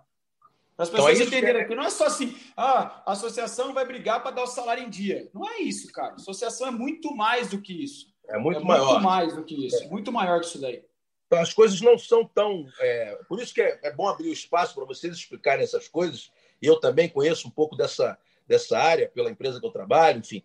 [0.80, 3.74] Para as então, pessoas então, é entenderem que não é só assim, ah, a associação
[3.74, 5.28] vai brigar para dar o salário em dia.
[5.34, 6.12] Não é isso, cara.
[6.12, 8.06] A associação é muito mais do que isso.
[8.26, 8.92] É muito é maior.
[8.92, 9.84] Muito mais do que isso.
[9.84, 9.88] É.
[9.88, 10.82] Muito maior que isso daí.
[11.26, 12.66] Então, as coisas não são tão.
[12.78, 13.18] É...
[13.28, 16.32] Por isso que é, é bom abrir o espaço para vocês explicarem essas coisas.
[16.62, 18.16] E eu também conheço um pouco dessa,
[18.48, 20.42] dessa área, pela empresa que eu trabalho, enfim.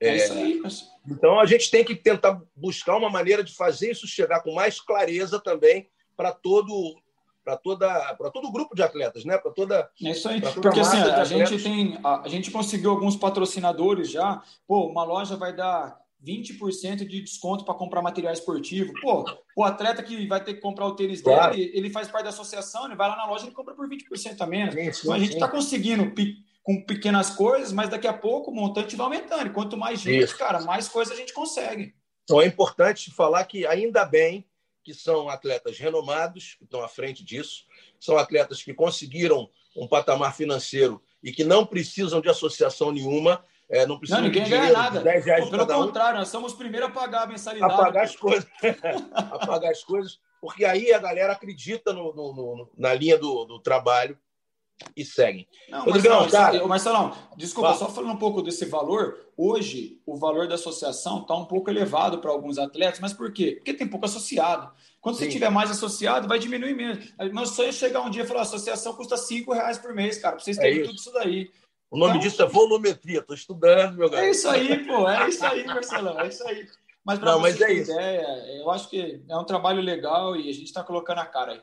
[0.00, 0.90] É, isso aí, mas...
[1.08, 4.80] Então, a gente tem que tentar buscar uma maneira de fazer isso chegar com mais
[4.80, 6.96] clareza também para todo
[7.46, 9.38] para toda para todo o grupo de atletas, né?
[9.38, 10.40] Para toda É isso aí.
[10.40, 14.42] Porque assim, a gente tem a, a, gente conseguiu alguns patrocinadores já.
[14.66, 18.92] Pô, uma loja vai dar 20% de desconto para comprar material esportivo.
[19.00, 19.24] Pô,
[19.56, 21.54] o atleta que vai ter que comprar o tênis claro.
[21.54, 24.40] dele, ele faz parte da associação, ele vai lá na loja e compra por 20%
[24.40, 24.74] a menos.
[24.74, 26.12] Então a gente está conseguindo
[26.64, 29.46] com pequenas coisas, mas daqui a pouco o montante vai aumentando.
[29.46, 30.36] E quanto mais gente, Isso.
[30.36, 31.94] cara, mais coisa a gente consegue.
[32.24, 34.44] Então é importante falar que ainda bem
[34.86, 37.64] que são atletas renomados, que estão à frente disso,
[37.98, 43.84] são atletas que conseguiram um patamar financeiro e que não precisam de associação nenhuma, é,
[43.84, 45.00] não precisam não, ninguém de dinheiro, ganha nada.
[45.00, 46.18] 10 reais pelo contrário, um.
[46.20, 47.74] nós somos os primeiros a pagar a mensalidade.
[47.74, 48.46] A pagar as coisas.
[49.12, 53.44] a pagar as coisas, porque aí a galera acredita no, no, no, na linha do,
[53.44, 54.16] do trabalho
[54.96, 55.46] e seguem.
[55.68, 56.66] Não, Rodrigão, Marcelão, cara...
[56.66, 61.44] Marcelão, desculpa, só falando um pouco desse valor, hoje o valor da associação está um
[61.44, 63.52] pouco elevado para alguns atletas, mas por quê?
[63.56, 64.70] Porque tem pouco associado.
[65.00, 65.24] Quando Sim.
[65.24, 67.04] você tiver mais associado, vai diminuir mesmo.
[67.32, 70.18] Meu sonho é chegar um dia e falar, a associação custa cinco reais por mês,
[70.18, 71.50] cara, para vocês terem é tudo isso daí.
[71.90, 74.26] O nome então, disso é volumetria, estou estudando, meu garoto.
[74.26, 76.66] É isso aí, pô, é isso aí, Marcelão, é isso aí.
[77.04, 80.52] Mas para você ter é ideia, eu acho que é um trabalho legal e a
[80.52, 81.62] gente está colocando a cara aí.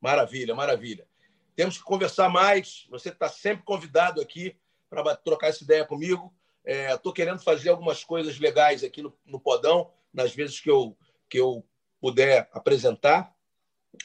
[0.00, 1.07] Maravilha, maravilha.
[1.58, 2.86] Temos que conversar mais.
[2.88, 4.54] Você está sempre convidado aqui
[4.88, 6.32] para trocar essa ideia comigo.
[6.64, 10.96] Estou é, querendo fazer algumas coisas legais aqui no, no, Podão, nas vezes que eu,
[11.28, 11.66] que eu
[12.00, 13.34] puder apresentar.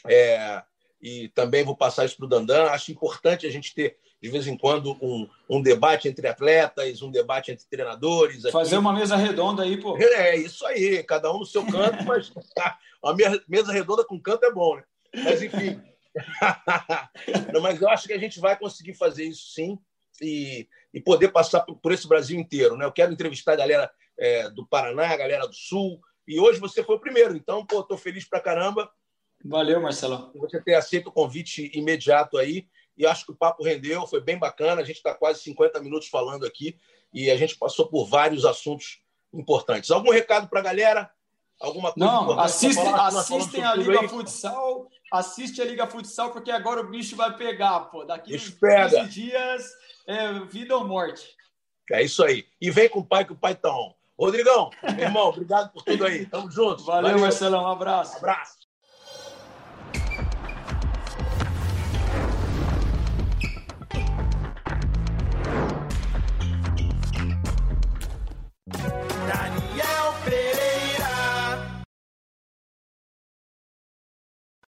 [0.07, 0.63] É,
[0.99, 2.71] e também vou passar isso para o Dandan.
[2.71, 7.11] Acho importante a gente ter, de vez em quando, um, um debate entre atletas, um
[7.11, 8.45] debate entre treinadores.
[8.45, 8.51] Aqui.
[8.51, 9.95] Fazer uma mesa redonda aí, pô.
[9.95, 13.15] É, isso aí, cada um no seu canto, mas a
[13.47, 14.83] mesa redonda com canto é bom, né?
[15.23, 15.92] Mas, enfim.
[17.53, 19.79] Não, mas eu acho que a gente vai conseguir fazer isso sim
[20.21, 22.77] e, e poder passar por, por esse Brasil inteiro.
[22.77, 22.85] Né?
[22.85, 26.83] Eu quero entrevistar a galera é, do Paraná, a galera do Sul, e hoje você
[26.83, 27.35] foi o primeiro.
[27.35, 28.89] Então, pô, tô feliz pra caramba.
[29.43, 30.31] Valeu, Marcelo.
[30.35, 32.67] Você ter aceito o convite imediato aí.
[32.95, 34.81] E acho que o papo rendeu, foi bem bacana.
[34.81, 36.77] A gente está quase 50 minutos falando aqui
[37.13, 39.01] e a gente passou por vários assuntos
[39.33, 39.91] importantes.
[39.91, 41.11] Algum recado para a galera?
[41.63, 46.89] Alguma coisa Não, assistem, assistem a Liga Futsal assiste a Liga Futsal, porque agora o
[46.89, 48.03] bicho vai pegar, pô.
[48.03, 49.63] Daqui uns 15 dias
[50.07, 51.35] é vida ou morte.
[51.91, 52.47] É isso aí.
[52.59, 53.93] E vem com o pai, que o pai tá on.
[54.17, 56.25] Rodrigão, meu irmão, obrigado por tudo aí.
[56.25, 56.83] Tamo junto.
[56.83, 57.19] Valeu, Valeu.
[57.19, 57.63] Marcelão.
[57.63, 58.13] Um abraço.
[58.15, 58.62] Um abraço.